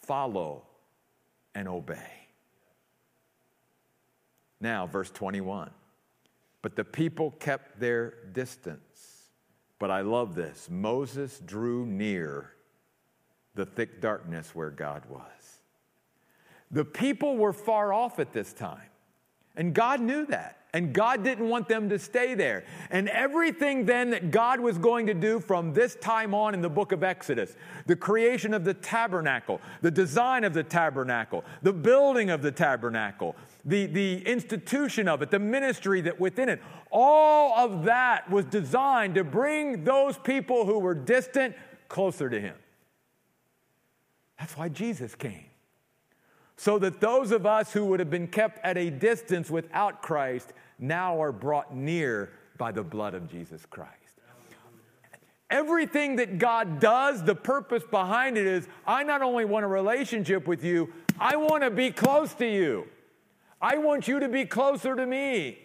follow 0.00 0.64
and 1.54 1.68
obey. 1.68 2.28
Now, 4.60 4.86
verse 4.86 5.10
21. 5.10 5.70
But 6.62 6.76
the 6.76 6.84
people 6.84 7.32
kept 7.32 7.80
their 7.80 8.14
distance. 8.32 9.28
But 9.78 9.90
I 9.90 10.02
love 10.02 10.36
this. 10.36 10.68
Moses 10.70 11.40
drew 11.44 11.84
near 11.84 12.52
the 13.54 13.66
thick 13.66 14.00
darkness 14.00 14.54
where 14.54 14.70
God 14.70 15.02
was. 15.10 15.58
The 16.70 16.84
people 16.84 17.36
were 17.36 17.52
far 17.52 17.92
off 17.92 18.18
at 18.18 18.32
this 18.32 18.52
time, 18.52 18.88
and 19.56 19.74
God 19.74 20.00
knew 20.00 20.24
that. 20.26 20.61
And 20.74 20.94
God 20.94 21.22
didn't 21.22 21.50
want 21.50 21.68
them 21.68 21.90
to 21.90 21.98
stay 21.98 22.34
there. 22.34 22.64
And 22.90 23.08
everything 23.10 23.84
then 23.84 24.10
that 24.10 24.30
God 24.30 24.58
was 24.58 24.78
going 24.78 25.06
to 25.06 25.14
do 25.14 25.38
from 25.38 25.74
this 25.74 25.96
time 25.96 26.34
on 26.34 26.54
in 26.54 26.62
the 26.62 26.70
book 26.70 26.92
of 26.92 27.02
Exodus 27.02 27.54
the 27.86 27.96
creation 27.96 28.54
of 28.54 28.64
the 28.64 28.72
tabernacle, 28.72 29.60
the 29.82 29.90
design 29.90 30.44
of 30.44 30.54
the 30.54 30.62
tabernacle, 30.62 31.44
the 31.62 31.72
building 31.72 32.30
of 32.30 32.40
the 32.40 32.50
tabernacle, 32.50 33.36
the, 33.66 33.84
the 33.86 34.26
institution 34.26 35.08
of 35.08 35.20
it, 35.20 35.30
the 35.30 35.38
ministry 35.38 36.00
that 36.00 36.18
within 36.18 36.48
it 36.48 36.60
all 36.90 37.58
of 37.58 37.84
that 37.84 38.30
was 38.30 38.44
designed 38.44 39.14
to 39.14 39.24
bring 39.24 39.84
those 39.84 40.16
people 40.18 40.66
who 40.66 40.78
were 40.78 40.94
distant 40.94 41.56
closer 41.88 42.28
to 42.30 42.40
Him. 42.40 42.54
That's 44.38 44.56
why 44.56 44.68
Jesus 44.68 45.14
came. 45.14 45.51
So 46.62 46.78
that 46.78 47.00
those 47.00 47.32
of 47.32 47.44
us 47.44 47.72
who 47.72 47.84
would 47.86 47.98
have 47.98 48.08
been 48.08 48.28
kept 48.28 48.64
at 48.64 48.78
a 48.78 48.88
distance 48.88 49.50
without 49.50 50.00
Christ 50.00 50.52
now 50.78 51.20
are 51.20 51.32
brought 51.32 51.74
near 51.74 52.30
by 52.56 52.70
the 52.70 52.84
blood 52.84 53.14
of 53.14 53.28
Jesus 53.28 53.66
Christ. 53.66 53.90
Everything 55.50 56.14
that 56.16 56.38
God 56.38 56.78
does, 56.78 57.24
the 57.24 57.34
purpose 57.34 57.82
behind 57.90 58.38
it 58.38 58.46
is 58.46 58.68
I 58.86 59.02
not 59.02 59.22
only 59.22 59.44
want 59.44 59.64
a 59.64 59.66
relationship 59.66 60.46
with 60.46 60.62
you, 60.62 60.92
I 61.18 61.34
want 61.34 61.64
to 61.64 61.70
be 61.72 61.90
close 61.90 62.32
to 62.34 62.46
you. 62.46 62.86
I 63.60 63.78
want 63.78 64.06
you 64.06 64.20
to 64.20 64.28
be 64.28 64.44
closer 64.44 64.94
to 64.94 65.04
me. 65.04 65.61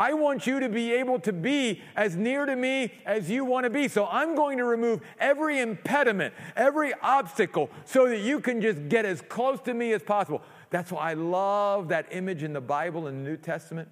I 0.00 0.14
want 0.14 0.46
you 0.46 0.60
to 0.60 0.70
be 0.70 0.94
able 0.94 1.20
to 1.20 1.32
be 1.32 1.82
as 1.94 2.16
near 2.16 2.46
to 2.46 2.56
me 2.56 2.90
as 3.04 3.28
you 3.28 3.44
want 3.44 3.64
to 3.64 3.70
be. 3.70 3.86
So 3.86 4.06
I'm 4.06 4.34
going 4.34 4.56
to 4.56 4.64
remove 4.64 5.02
every 5.18 5.60
impediment, 5.60 6.32
every 6.56 6.94
obstacle, 7.02 7.68
so 7.84 8.08
that 8.08 8.20
you 8.20 8.40
can 8.40 8.62
just 8.62 8.88
get 8.88 9.04
as 9.04 9.20
close 9.20 9.60
to 9.60 9.74
me 9.74 9.92
as 9.92 10.02
possible. 10.02 10.40
That's 10.70 10.90
why 10.90 11.10
I 11.10 11.14
love 11.14 11.88
that 11.88 12.06
image 12.12 12.42
in 12.42 12.54
the 12.54 12.62
Bible 12.62 13.08
in 13.08 13.22
the 13.22 13.30
New 13.30 13.36
Testament. 13.36 13.90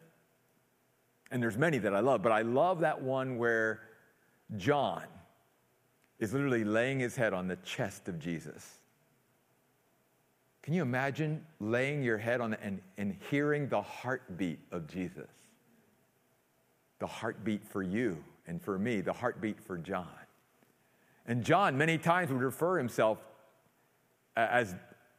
And 1.31 1.43
there's 1.43 1.59
many 1.59 1.77
that 1.77 1.95
I 1.95 2.01
love, 2.01 2.23
but 2.23 2.33
I 2.33 2.41
love 2.41 2.81
that 2.81 3.03
one 3.03 3.37
where 3.37 3.83
John 4.57 5.05
is 6.19 6.33
literally 6.33 6.65
laying 6.65 7.01
his 7.01 7.17
head 7.17 7.35
on 7.35 7.49
the 7.49 7.57
chest 7.57 8.09
of 8.09 8.19
Jesus. 8.19 8.79
Can 10.63 10.73
you 10.73 10.81
imagine 10.81 11.45
laying 11.61 12.03
your 12.03 12.17
head 12.17 12.41
on 12.41 12.55
it 12.55 12.61
and, 12.63 12.81
and 12.97 13.15
hearing 13.29 13.69
the 13.69 13.83
heartbeat 13.83 14.61
of 14.73 14.87
Jesus? 14.87 15.29
The 16.99 17.07
heartbeat 17.07 17.65
for 17.65 17.83
you 17.83 18.23
and 18.47 18.61
for 18.61 18.79
me, 18.79 19.01
the 19.01 19.13
heartbeat 19.13 19.61
for 19.61 19.79
John. 19.79 20.09
And 21.27 21.45
John, 21.45 21.77
many 21.77 21.99
times, 21.99 22.33
would 22.33 22.43
refer 22.43 22.79
himself 22.79 23.19
as 24.37 24.75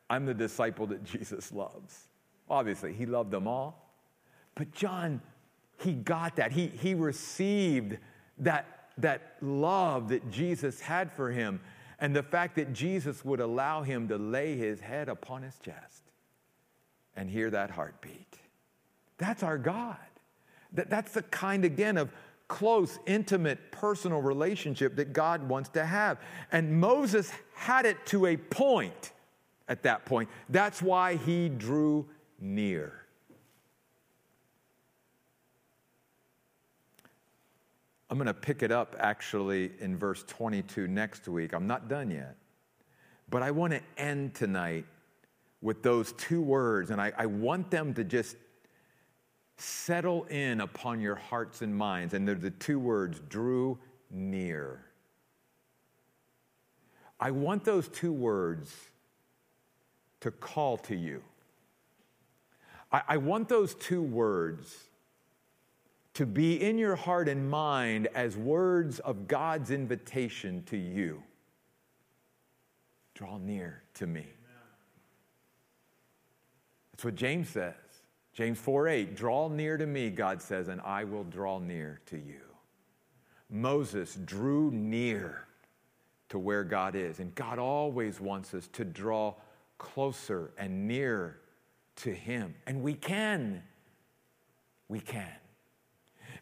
I'm 0.09 0.25
the 0.25 0.33
disciple 0.33 0.87
that 0.87 1.03
Jesus 1.03 1.51
loves. 1.51 2.07
Obviously, 2.49 2.93
he 2.93 3.05
loved 3.05 3.31
them 3.31 3.47
all. 3.47 3.91
But 4.55 4.71
John, 4.73 5.21
he 5.77 5.93
got 5.93 6.37
that. 6.37 6.51
He, 6.51 6.67
he 6.67 6.95
received 6.95 7.97
that, 8.39 8.89
that 8.97 9.35
love 9.41 10.09
that 10.09 10.29
Jesus 10.31 10.79
had 10.79 11.11
for 11.11 11.31
him 11.31 11.59
and 11.99 12.15
the 12.15 12.23
fact 12.23 12.55
that 12.55 12.73
Jesus 12.73 13.23
would 13.23 13.39
allow 13.39 13.83
him 13.83 14.07
to 14.07 14.17
lay 14.17 14.55
his 14.55 14.79
head 14.79 15.09
upon 15.09 15.43
his 15.43 15.57
chest 15.59 16.03
and 17.15 17.29
hear 17.29 17.49
that 17.51 17.69
heartbeat. 17.69 18.39
That's 19.17 19.43
our 19.43 19.57
God. 19.57 19.97
That, 20.73 20.89
that's 20.89 21.13
the 21.13 21.23
kind, 21.23 21.65
again, 21.65 21.97
of 21.97 22.11
close, 22.47 22.99
intimate, 23.05 23.71
personal 23.71 24.21
relationship 24.21 24.95
that 24.97 25.13
God 25.13 25.47
wants 25.47 25.69
to 25.69 25.85
have. 25.85 26.19
And 26.51 26.79
Moses 26.79 27.31
had 27.53 27.85
it 27.85 28.05
to 28.07 28.25
a 28.25 28.37
point 28.37 29.11
at 29.67 29.83
that 29.83 30.05
point. 30.05 30.29
That's 30.49 30.81
why 30.81 31.15
he 31.15 31.47
drew 31.47 32.07
near. 32.39 32.93
I'm 38.09 38.17
going 38.17 38.25
to 38.25 38.33
pick 38.33 38.63
it 38.63 38.71
up 38.71 38.95
actually 38.99 39.71
in 39.79 39.95
verse 39.95 40.23
22 40.27 40.87
next 40.87 41.27
week. 41.27 41.53
I'm 41.53 41.67
not 41.67 41.87
done 41.87 42.09
yet. 42.09 42.35
But 43.29 43.43
I 43.43 43.51
want 43.51 43.73
to 43.73 43.81
end 43.97 44.33
tonight 44.33 44.85
with 45.61 45.83
those 45.83 46.13
two 46.13 46.41
words, 46.41 46.89
and 46.89 46.99
I, 46.99 47.11
I 47.15 47.27
want 47.27 47.69
them 47.69 47.93
to 47.93 48.03
just 48.03 48.35
settle 49.61 50.25
in 50.25 50.61
upon 50.61 51.01
your 51.01 51.15
hearts 51.15 51.61
and 51.61 51.75
minds. 51.75 52.13
And 52.13 52.27
they're 52.27 52.35
the 52.35 52.51
two 52.51 52.79
words 52.79 53.19
drew 53.29 53.77
near. 54.11 54.85
I 57.19 57.31
want 57.31 57.65
those 57.65 57.87
two 57.89 58.13
words 58.13 58.73
to 60.21 60.31
call 60.31 60.77
to 60.77 60.95
you. 60.95 61.21
I, 62.91 63.01
I, 63.09 63.17
want 63.17 63.49
those 63.49 63.75
two 63.75 64.01
words 64.01 64.75
to 66.13 66.25
be 66.25 66.61
in 66.61 66.77
your 66.77 66.95
heart 66.95 67.29
and 67.29 67.49
mind 67.49 68.07
as 68.15 68.35
words 68.35 68.99
of 68.99 69.27
God's 69.27 69.71
invitation 69.71 70.63
to 70.67 70.77
you. 70.77 71.23
Draw 73.13 73.37
near 73.39 73.83
to 73.95 74.07
me. 74.07 74.25
That's 76.91 77.05
what 77.05 77.15
James 77.15 77.49
says. 77.49 77.73
James 78.39 78.57
4 78.57 78.87
8, 78.87 79.15
draw 79.17 79.49
near 79.49 79.75
to 79.75 79.85
me, 79.85 80.09
God 80.09 80.41
says, 80.41 80.69
and 80.69 80.79
I 80.79 81.03
will 81.03 81.25
draw 81.25 81.59
near 81.59 81.99
to 82.05 82.15
you. 82.15 82.39
Moses 83.49 84.15
drew 84.15 84.71
near 84.71 85.45
to 86.29 86.39
where 86.39 86.63
God 86.63 86.95
is, 86.95 87.19
and 87.19 87.35
God 87.35 87.59
always 87.59 88.21
wants 88.21 88.53
us 88.53 88.69
to 88.69 88.85
draw 88.85 89.33
closer 89.77 90.51
and 90.57 90.87
near 90.87 91.41
to 91.97 92.13
Him. 92.13 92.55
And 92.65 92.81
we 92.81 92.93
can. 92.93 93.61
We 94.87 95.01
can. 95.01 95.35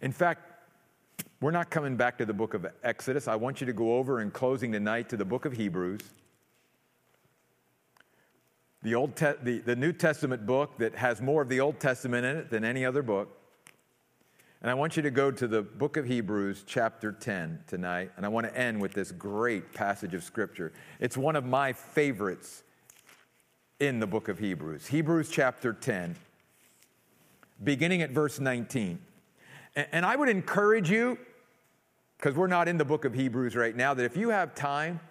In 0.02 0.12
fact, 0.12 0.68
we're 1.42 1.50
not 1.50 1.72
coming 1.72 1.98
back 1.98 2.20
to 2.20 2.28
the 2.28 2.34
book 2.34 2.54
of 2.54 2.68
Exodus. 2.84 3.28
I 3.28 3.38
want 3.38 3.60
you 3.60 3.66
to 3.66 3.74
go 3.74 3.98
over 3.98 4.22
in 4.22 4.30
closing 4.30 4.72
tonight 4.72 5.10
to 5.10 5.18
the 5.18 5.26
book 5.26 5.46
of 5.46 5.54
Hebrews 5.54 6.02
the, 8.88 8.96
Old 8.96 9.18
Te- 9.18 9.34
the, 9.44 9.60
the 9.60 9.76
New 9.76 9.92
Testament 9.92 10.46
book 10.46 10.78
that 10.78 10.96
has 10.96 11.22
more 11.22 11.42
of 11.42 11.50
the 11.50 11.60
Old 11.60 11.78
Testament 11.78 12.26
in 12.26 12.38
it 12.38 12.50
than 12.50 12.64
any 12.64 12.86
other 12.86 13.04
book. 13.04 13.38
And 14.62 14.72
I 14.72 14.76
want 14.76 14.96
you 14.96 15.04
to 15.04 15.12
go 15.12 15.30
to 15.30 15.46
the 15.46 15.62
book 15.62 15.98
of 15.98 16.06
Hebrews, 16.06 16.64
chapter 16.66 17.12
10, 17.12 17.66
tonight. 17.68 18.12
And 18.16 18.26
I 18.26 18.30
want 18.30 18.48
to 18.48 18.58
end 18.58 18.80
with 18.80 18.94
this 18.94 19.12
great 19.12 19.74
passage 19.74 20.14
of 20.14 20.24
Scripture. 20.24 20.72
It's 21.02 21.18
one 21.18 21.36
of 21.36 21.44
my 21.44 21.74
favorites 21.74 22.64
in 23.82 24.00
the 24.00 24.08
book 24.08 24.30
of 24.30 24.40
Hebrews. 24.40 24.88
Hebrews, 24.88 25.30
chapter 25.30 25.74
10, 25.74 26.16
beginning 27.62 28.02
at 28.04 28.12
verse 28.12 28.40
19. 28.40 29.00
And 29.76 30.06
I 30.06 30.16
would 30.16 30.30
encourage 30.30 30.90
you, 30.90 31.18
because 32.18 32.36
we're 32.36 32.48
not 32.48 32.70
in 32.70 32.78
the 32.78 32.86
book 32.86 33.04
of 33.04 33.14
Hebrews 33.14 33.54
right 33.54 33.76
now, 33.76 33.94
that 33.94 34.06
if 34.06 34.16
you 34.16 34.30
have 34.30 34.56
time 34.56 35.02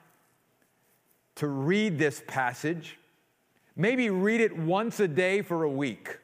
to 1.35 1.47
read 1.47 1.99
this 1.99 2.23
passage, 2.27 2.97
maybe 3.77 4.11
read 4.11 4.41
it 4.41 4.57
once 4.57 4.99
a 5.01 5.07
day 5.07 5.43
for 5.43 5.63
a 5.63 5.71
week, 5.71 6.19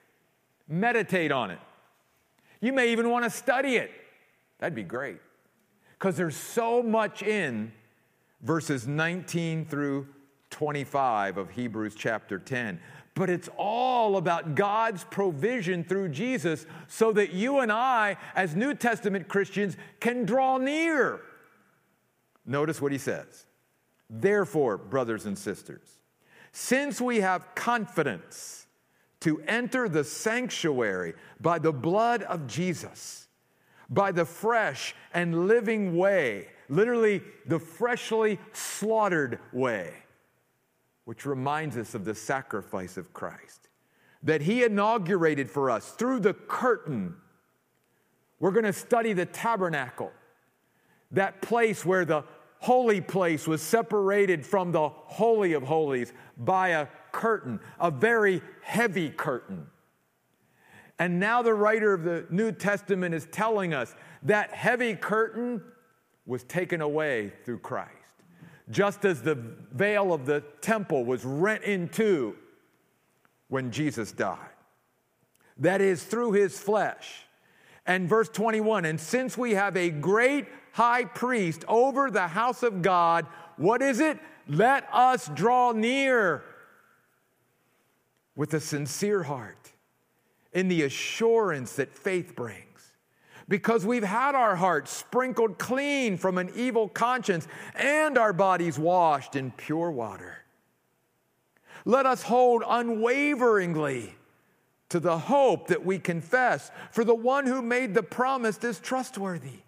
meditate 0.66 1.30
on 1.30 1.50
it. 1.50 1.58
You 2.60 2.72
may 2.72 2.92
even 2.92 3.10
want 3.10 3.24
to 3.24 3.30
study 3.30 3.76
it. 3.76 3.90
That'd 4.58 4.74
be 4.74 4.82
great. 4.82 5.18
Because 5.98 6.16
there's 6.16 6.36
so 6.36 6.82
much 6.82 7.22
in 7.22 7.72
verses 8.40 8.86
19 8.86 9.66
through 9.66 10.06
25 10.50 11.38
of 11.38 11.50
Hebrews 11.50 11.94
chapter 11.96 12.38
10. 12.38 12.80
But 13.14 13.28
it's 13.28 13.48
all 13.56 14.16
about 14.16 14.54
God's 14.54 15.04
provision 15.04 15.84
through 15.84 16.10
Jesus 16.10 16.66
so 16.88 17.12
that 17.12 17.32
you 17.32 17.58
and 17.58 17.70
I, 17.70 18.16
as 18.34 18.56
New 18.56 18.74
Testament 18.74 19.28
Christians, 19.28 19.76
can 20.00 20.24
draw 20.24 20.56
near. 20.56 21.20
Notice 22.46 22.80
what 22.80 22.92
he 22.92 22.98
says. 22.98 23.46
Therefore, 24.08 24.78
brothers 24.78 25.26
and 25.26 25.36
sisters, 25.36 25.98
since 26.52 27.00
we 27.00 27.20
have 27.20 27.54
confidence, 27.54 28.66
to 29.20 29.40
enter 29.46 29.88
the 29.88 30.02
sanctuary 30.02 31.14
by 31.40 31.58
the 31.58 31.72
blood 31.72 32.22
of 32.24 32.46
Jesus, 32.48 33.28
by 33.88 34.10
the 34.10 34.24
fresh 34.24 34.94
and 35.14 35.46
living 35.46 35.96
way, 35.96 36.48
literally, 36.68 37.22
the 37.46 37.58
freshly 37.58 38.38
slaughtered 38.52 39.38
way, 39.52 39.92
which 41.04 41.24
reminds 41.24 41.76
us 41.76 41.94
of 41.94 42.04
the 42.04 42.14
sacrifice 42.14 42.96
of 42.96 43.12
Christ 43.12 43.68
that 44.24 44.42
He 44.42 44.64
inaugurated 44.64 45.50
for 45.50 45.70
us 45.70 45.90
through 45.90 46.20
the 46.20 46.34
curtain. 46.34 47.14
We're 48.38 48.52
going 48.52 48.64
to 48.64 48.72
study 48.72 49.12
the 49.12 49.26
tabernacle, 49.26 50.12
that 51.10 51.42
place 51.42 51.84
where 51.84 52.04
the 52.04 52.24
holy 52.62 53.00
place 53.00 53.48
was 53.48 53.60
separated 53.60 54.46
from 54.46 54.70
the 54.70 54.88
Holy 54.88 55.52
of 55.52 55.64
Holies 55.64 56.12
by 56.38 56.68
a 56.68 56.86
curtain, 57.10 57.58
a 57.80 57.90
very 57.90 58.40
heavy 58.62 59.10
curtain. 59.10 59.66
And 60.96 61.18
now 61.18 61.42
the 61.42 61.54
writer 61.54 61.92
of 61.92 62.04
the 62.04 62.24
New 62.30 62.52
Testament 62.52 63.16
is 63.16 63.26
telling 63.32 63.74
us 63.74 63.96
that 64.22 64.52
heavy 64.52 64.94
curtain 64.94 65.60
was 66.24 66.44
taken 66.44 66.80
away 66.80 67.32
through 67.44 67.58
Christ. 67.58 67.90
Just 68.70 69.04
as 69.04 69.22
the 69.22 69.34
veil 69.72 70.12
of 70.12 70.24
the 70.24 70.44
temple 70.60 71.04
was 71.04 71.24
rent 71.24 71.64
in 71.64 71.88
two 71.88 72.36
when 73.48 73.72
Jesus 73.72 74.12
died. 74.12 74.38
That 75.58 75.80
is 75.80 76.04
through 76.04 76.32
his 76.32 76.60
flesh. 76.60 77.24
And 77.84 78.08
verse 78.08 78.28
21 78.28 78.84
and 78.84 79.00
since 79.00 79.36
we 79.36 79.54
have 79.54 79.76
a 79.76 79.90
great 79.90 80.46
high 80.72 81.04
priest 81.04 81.64
over 81.68 82.10
the 82.10 82.28
house 82.28 82.62
of 82.62 82.82
God, 82.82 83.26
what 83.56 83.82
is 83.82 84.00
it? 84.00 84.18
Let 84.48 84.86
us 84.92 85.30
draw 85.34 85.72
near 85.72 86.42
with 88.34 88.54
a 88.54 88.60
sincere 88.60 89.22
heart 89.22 89.72
in 90.52 90.68
the 90.68 90.82
assurance 90.82 91.76
that 91.76 91.92
faith 91.92 92.34
brings. 92.34 92.66
Because 93.48 93.84
we've 93.84 94.04
had 94.04 94.34
our 94.34 94.56
hearts 94.56 94.90
sprinkled 94.90 95.58
clean 95.58 96.16
from 96.16 96.38
an 96.38 96.50
evil 96.54 96.88
conscience 96.88 97.46
and 97.74 98.16
our 98.16 98.32
bodies 98.32 98.78
washed 98.78 99.36
in 99.36 99.50
pure 99.50 99.90
water. 99.90 100.38
Let 101.84 102.06
us 102.06 102.22
hold 102.22 102.62
unwaveringly 102.66 104.14
to 104.90 105.00
the 105.00 105.18
hope 105.18 105.68
that 105.68 105.84
we 105.84 105.98
confess, 105.98 106.70
for 106.90 107.02
the 107.02 107.14
one 107.14 107.46
who 107.46 107.62
made 107.62 107.94
the 107.94 108.02
promise 108.02 108.62
is 108.62 108.78
trustworthy. 108.78 109.60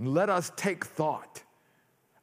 And 0.00 0.14
let 0.14 0.30
us 0.30 0.50
take 0.56 0.86
thought 0.86 1.42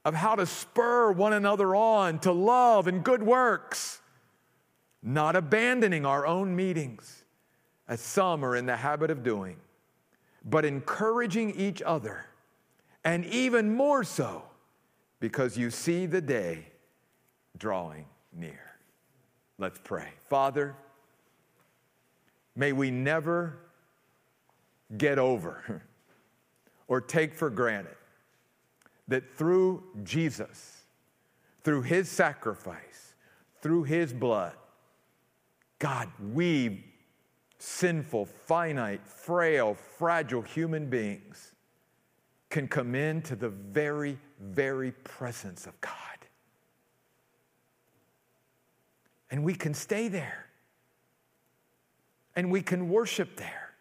of 0.03 0.15
how 0.15 0.33
to 0.33 0.47
spur 0.47 1.11
one 1.11 1.31
another 1.31 1.75
on 1.75 2.17
to 2.21 2.31
love 2.31 2.87
and 2.87 3.03
good 3.03 3.21
works 3.21 4.01
not 5.03 5.35
abandoning 5.35 6.03
our 6.03 6.25
own 6.25 6.55
meetings, 6.55 7.23
as 7.87 8.01
some 8.01 8.43
are 8.43 8.55
in 8.55 8.65
the 8.65 8.75
habit 8.75 9.11
of 9.11 9.21
doing, 9.21 9.57
but 10.43 10.65
encouraging 10.65 11.51
each 11.51 11.83
other, 11.83 12.25
and 13.03 13.23
even 13.25 13.71
more 13.71 14.03
so 14.03 14.41
because 15.19 15.55
you 15.55 15.69
see 15.69 16.07
the 16.07 16.19
day 16.19 16.65
drawing 17.59 18.05
near. 18.33 18.71
Let's 19.59 19.79
pray. 19.83 20.09
Father, 20.29 20.75
may 22.55 22.73
we 22.73 22.89
never 22.89 23.59
get 24.97 25.19
over 25.19 25.83
or 26.87 27.01
take 27.01 27.33
for 27.33 27.49
granted 27.49 27.95
that 29.07 29.35
through 29.35 29.83
Jesus, 30.03 30.83
through 31.63 31.81
his 31.81 32.09
sacrifice, 32.09 33.15
through 33.61 33.83
his 33.83 34.13
blood, 34.13 34.53
God, 35.79 36.09
we, 36.33 36.85
sinful, 37.59 38.25
finite, 38.25 39.07
frail, 39.07 39.75
fragile 39.75 40.41
human 40.41 40.89
beings, 40.89 41.53
can 42.49 42.67
come 42.67 42.95
into 42.95 43.35
the 43.35 43.49
very, 43.49 44.17
very 44.39 44.91
presence 44.91 45.67
of 45.67 45.79
God. 45.81 45.93
And 49.29 49.43
we 49.43 49.53
can 49.53 49.73
stay 49.73 50.07
there. 50.07 50.45
And 52.35 52.51
we 52.51 52.61
can 52.61 52.89
worship 52.89 53.35
there. 53.35 53.73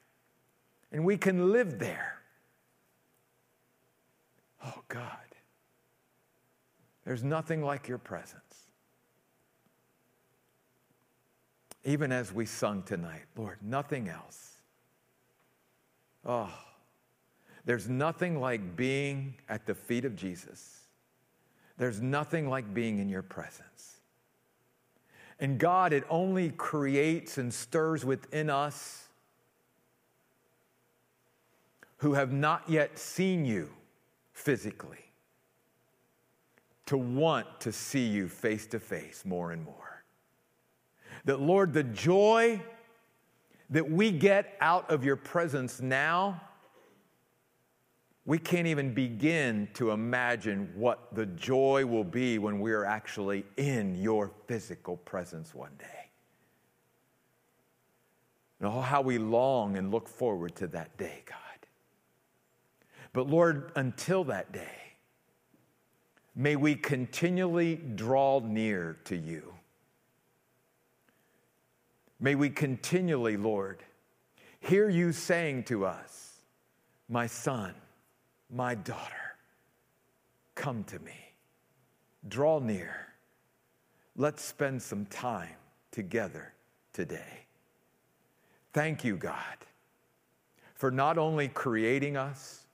And 0.91 1.05
we 1.05 1.17
can 1.17 1.53
live 1.53 1.79
there. 1.79 2.16
Oh, 4.67 4.83
God, 4.89 5.07
there's 7.05 7.23
nothing 7.23 7.63
like 7.63 7.89
your 7.89 7.99
presence. 7.99 8.67
even 11.87 12.11
as 12.11 12.33
we 12.33 12.45
sung 12.45 12.83
tonight, 12.83 13.23
Lord, 13.37 13.59
nothing 13.63 14.09
else. 14.09 14.57
Oh, 16.25 16.53
there's 17.65 17.89
nothing 17.89 18.41
like 18.41 18.77
being 18.77 19.37
at 19.49 19.67
the 19.67 19.75
feet 19.75 20.05
of 20.05 20.17
Jesus. 20.17 20.81
There's 21.79 22.03
nothing 22.03 22.49
like 22.49 22.75
being 22.75 22.99
in 22.99 23.09
your 23.09 23.23
presence. 23.23 24.01
And 25.39 25.59
God, 25.59 25.93
it 25.93 26.05
only 26.11 26.51
creates 26.51 27.39
and 27.39 27.55
stirs 27.55 28.05
within 28.05 28.51
us 28.51 29.07
who 31.99 32.15
have 32.15 32.33
not 32.33 32.69
yet 32.69 32.99
seen 32.99 33.45
you 33.45 33.71
physically 34.37 34.99
to 36.85 36.99
want 36.99 37.47
to 37.59 37.73
see 37.73 38.07
you 38.07 38.29
face 38.29 38.67
to 38.67 38.79
face 38.79 39.25
more 39.25 39.51
and 39.51 39.65
more 39.65 40.05
that, 41.25 41.41
Lord, 41.41 41.73
the 41.73 41.83
joy 41.83 42.61
that 43.71 43.91
we 43.91 44.11
get 44.13 44.57
out 44.61 44.91
of 44.91 45.05
your 45.05 45.17
presence 45.17 45.81
now, 45.81 46.41
we 48.27 48.39
can't 48.39 48.67
even 48.67 48.93
begin 48.95 49.69
to 49.75 49.91
imagine 49.91 50.71
what 50.75 51.15
the 51.15 51.27
joy 51.27 51.87
will 51.87 52.05
be 52.05 52.39
when 52.39 52.61
we 52.61 52.73
are 52.73 52.85
actually 52.85 53.45
in 53.57 53.95
your 53.97 54.31
physical 54.47 54.99
presence 54.99 55.55
one 55.55 55.73
day. 55.79 56.11
And 58.61 58.69
oh, 58.69 58.81
how 58.81 59.01
we 59.01 59.19
long 59.19 59.77
and 59.77 59.91
look 59.91 60.09
forward 60.09 60.55
to 60.57 60.67
that 60.69 60.97
day, 60.97 61.23
God. 61.25 61.46
But 63.17 63.31
Lord, 63.31 63.73
until 63.77 64.25
that 64.25 64.53
day, 64.53 64.93
may 66.35 66.55
we 66.55 66.75
continually 66.75 67.77
draw 67.77 68.41
near 68.41 68.99
to 69.05 69.17
you. 69.17 69.55
May 72.21 72.35
we 72.35 72.51
continually, 72.51 73.39
Lord, 73.39 73.83
hear 74.61 74.91
you 74.91 75.13
saying 75.13 75.65
to 75.65 75.87
us, 75.87 76.41
My 77.09 77.27
son, 77.27 77.75
my 78.51 78.75
daughter, 78.75 79.39
come 80.55 80.85
to 80.85 80.99
me. 80.99 81.33
Draw 82.29 82.59
near. 82.59 83.15
Let's 84.15 84.45
spend 84.45 84.83
some 84.83 85.07
time 85.07 85.57
together 85.91 86.53
today. 86.93 87.47
Thank 88.75 89.05
you, 89.05 89.17
God, 89.17 89.57
for 90.75 90.91
not 90.91 91.17
only 91.17 91.49
creating 91.49 92.19
us, 92.19 92.66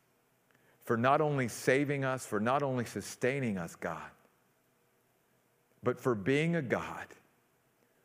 for 0.84 0.96
not 0.96 1.20
only 1.20 1.48
saving 1.48 2.04
us, 2.04 2.26
for 2.26 2.40
not 2.40 2.62
only 2.62 2.84
sustaining 2.84 3.58
us, 3.58 3.74
God, 3.76 4.10
but 5.82 6.00
for 6.00 6.14
being 6.14 6.56
a 6.56 6.62
God 6.62 7.06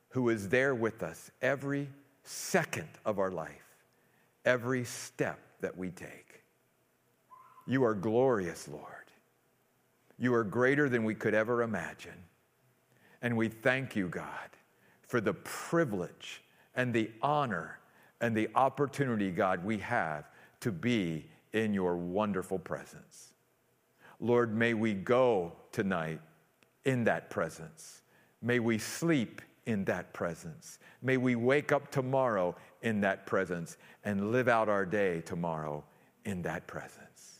who 0.09 0.30
is 0.30 0.49
there 0.49 0.75
with 0.75 1.03
us 1.03 1.32
every 1.41 1.88
second 2.23 2.89
of 3.05 3.19
our 3.19 3.32
life, 3.32 3.75
every 4.45 4.84
step 4.84 5.39
that 5.61 5.78
we 5.78 5.89
take. 5.89 6.43
You 7.65 7.84
are 7.84 7.93
glorious, 7.93 8.67
Lord. 8.67 8.84
You 10.17 10.34
are 10.34 10.43
greater 10.43 10.89
than 10.89 11.03
we 11.03 11.15
could 11.15 11.34
ever 11.34 11.61
imagine. 11.61 12.23
And 13.21 13.36
we 13.36 13.49
thank 13.49 13.95
you, 13.95 14.07
God, 14.07 14.49
for 15.01 15.21
the 15.21 15.34
privilege 15.34 16.43
and 16.75 16.93
the 16.93 17.11
honor 17.21 17.80
and 18.21 18.36
the 18.36 18.49
opportunity, 18.55 19.32
God, 19.32 19.63
we 19.63 19.78
have 19.80 20.25
to 20.61 20.71
be 20.71 21.25
in 21.53 21.73
your 21.73 21.97
wonderful 21.97 22.59
presence. 22.59 23.33
Lord, 24.19 24.55
may 24.55 24.73
we 24.73 24.93
go 24.93 25.53
tonight 25.71 26.19
in 26.85 27.03
that 27.03 27.29
presence. 27.29 28.01
May 28.41 28.59
we 28.59 28.77
sleep 28.77 29.41
in 29.65 29.83
that 29.85 30.13
presence. 30.13 30.79
May 31.01 31.17
we 31.17 31.35
wake 31.35 31.71
up 31.71 31.91
tomorrow 31.91 32.55
in 32.81 33.01
that 33.01 33.25
presence 33.25 33.77
and 34.03 34.31
live 34.31 34.47
out 34.47 34.69
our 34.69 34.85
day 34.85 35.21
tomorrow 35.21 35.83
in 36.25 36.41
that 36.43 36.65
presence. 36.67 37.39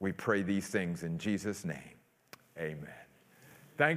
We 0.00 0.12
pray 0.12 0.42
these 0.42 0.68
things 0.68 1.02
in 1.02 1.18
Jesus' 1.18 1.64
name. 1.64 1.96
Amen. 2.58 3.03